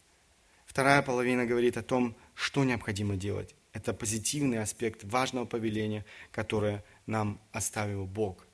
[0.64, 3.57] Вторая половина говорит о том, что необходимо делать.
[3.73, 8.47] Это позитивный аспект важного повеления, которое нам оставил Бог.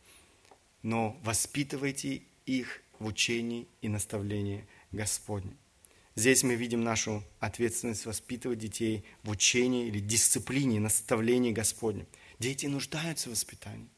[0.82, 5.52] Но воспитывайте их в учении и наставлении Господне.
[6.14, 12.06] Здесь мы видим нашу ответственность воспитывать детей в учении или дисциплине, наставлении Господнем.
[12.42, 13.88] Дети нуждаются в воспитании.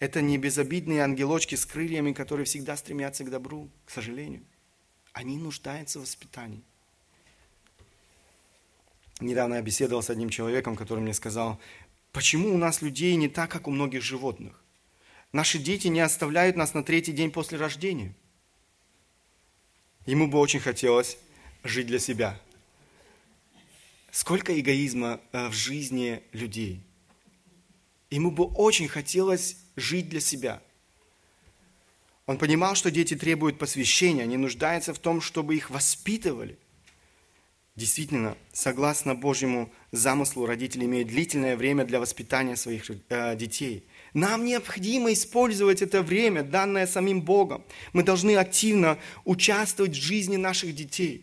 [0.00, 4.44] Это не безобидные ангелочки с крыльями, которые всегда стремятся к добру, к сожалению.
[5.14, 6.62] Они нуждаются в воспитании.
[9.18, 11.58] Недавно я беседовал с одним человеком, который мне сказал,
[12.12, 14.62] почему у нас людей не так, как у многих животных?
[15.32, 18.14] Наши дети не оставляют нас на третий день после рождения.
[20.04, 21.16] Ему бы очень хотелось
[21.64, 22.38] жить для себя.
[24.10, 26.82] Сколько эгоизма э, в жизни людей–
[28.16, 30.62] Ему бы очень хотелось жить для себя.
[32.24, 36.56] Он понимал, что дети требуют посвящения, они нуждаются в том, чтобы их воспитывали.
[37.74, 43.84] Действительно, согласно Божьему замыслу, родители имеют длительное время для воспитания своих э, детей.
[44.14, 47.64] Нам необходимо использовать это время, данное самим Богом.
[47.92, 51.22] Мы должны активно участвовать в жизни наших детей.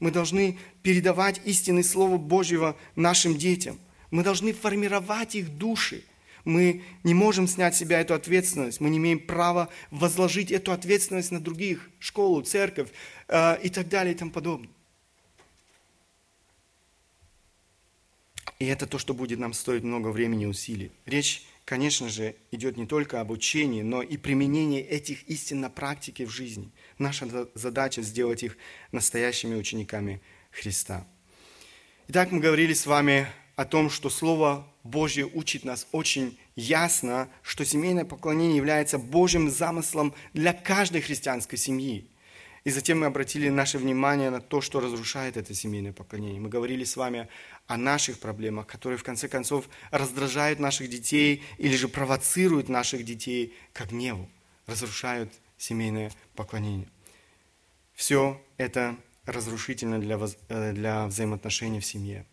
[0.00, 3.78] Мы должны передавать истинное Слово Божьего нашим детям–
[4.12, 6.04] мы должны формировать их души.
[6.44, 8.80] Мы не можем снять с себя эту ответственность.
[8.80, 12.90] Мы не имеем права возложить эту ответственность на других, школу, церковь
[13.28, 14.70] э, и так далее и тому подобное.
[18.58, 20.92] И это то, что будет нам стоить много времени и усилий.
[21.06, 26.26] Речь, конечно же, идет не только об учении, но и применении этих истин на практике
[26.26, 26.70] в жизни.
[26.98, 28.58] Наша задача сделать их
[28.92, 31.06] настоящими учениками Христа.
[32.08, 33.26] Итак, мы говорили с вами
[33.62, 40.14] о том, что Слово Божье учит нас очень ясно, что семейное поклонение является Божьим замыслом
[40.34, 42.08] для каждой христианской семьи.
[42.64, 46.40] И затем мы обратили наше внимание на то, что разрушает это семейное поклонение.
[46.40, 47.28] Мы говорили с вами
[47.68, 53.54] о наших проблемах, которые в конце концов раздражают наших детей или же провоцируют наших детей
[53.72, 54.28] к гневу,
[54.66, 56.88] разрушают семейное поклонение.
[57.94, 62.26] Все это разрушительно для, э, для взаимоотношений в семье.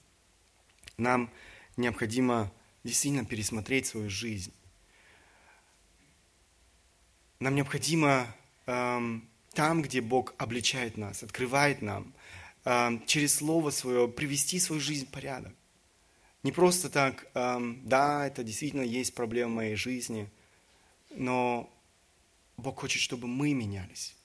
[0.99, 1.31] Нам
[1.77, 2.51] необходимо
[2.83, 4.53] действительно пересмотреть свою жизнь.
[7.39, 8.27] Нам необходимо
[8.65, 12.13] эм, там, где Бог обличает нас, открывает нам,
[12.65, 15.53] эм, через Слово Свое привести свою жизнь в порядок.
[16.43, 20.29] Не просто так, эм, да, это действительно есть проблема в моей жизни,
[21.11, 21.69] но
[22.57, 24.15] Бог хочет, чтобы мы менялись.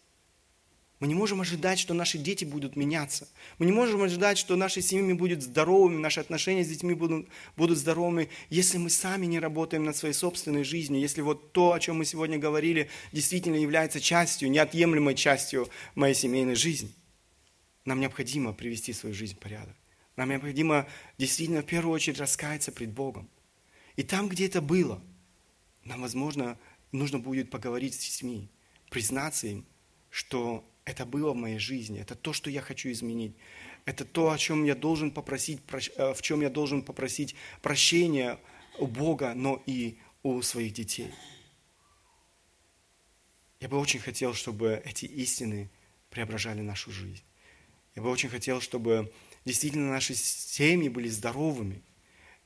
[1.04, 3.28] Мы не можем ожидать, что наши дети будут меняться.
[3.58, 7.28] Мы не можем ожидать, что наши семьи будут здоровыми, наши отношения с детьми будут,
[7.58, 11.78] будут здоровыми, если мы сами не работаем над своей собственной жизнью, если вот то, о
[11.78, 16.90] чем мы сегодня говорили, действительно является частью, неотъемлемой частью моей семейной жизни.
[17.84, 19.76] Нам необходимо привести свою жизнь в порядок.
[20.16, 20.88] Нам необходимо
[21.18, 23.28] действительно в первую очередь раскаяться пред Богом.
[23.96, 25.02] И там, где это было,
[25.84, 26.58] нам, возможно,
[26.92, 28.48] нужно будет поговорить с детьми,
[28.88, 29.66] признаться им,
[30.08, 33.34] что это было в моей жизни, это то, что я хочу изменить.
[33.86, 35.60] Это то, о чем я должен попросить,
[35.96, 38.38] э, в чем я должен попросить прощения
[38.78, 41.12] у Бога, но и у своих детей.
[43.60, 45.70] Я бы очень хотел, чтобы эти истины
[46.10, 47.22] преображали нашу жизнь.
[47.94, 49.12] Я бы очень хотел, чтобы
[49.44, 51.82] действительно наши семьи были здоровыми,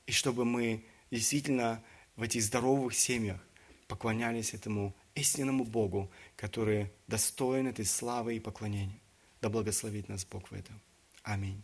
[0.05, 1.83] и чтобы мы действительно
[2.15, 3.41] в этих здоровых семьях
[3.87, 8.99] поклонялись этому истинному Богу, который достоин этой славы и поклонения.
[9.41, 10.79] Да благословит нас Бог в этом.
[11.23, 11.61] Аминь.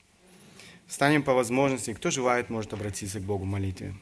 [0.86, 1.94] Встанем по возможности.
[1.94, 3.96] Кто желает, может обратиться к Богу в молитве.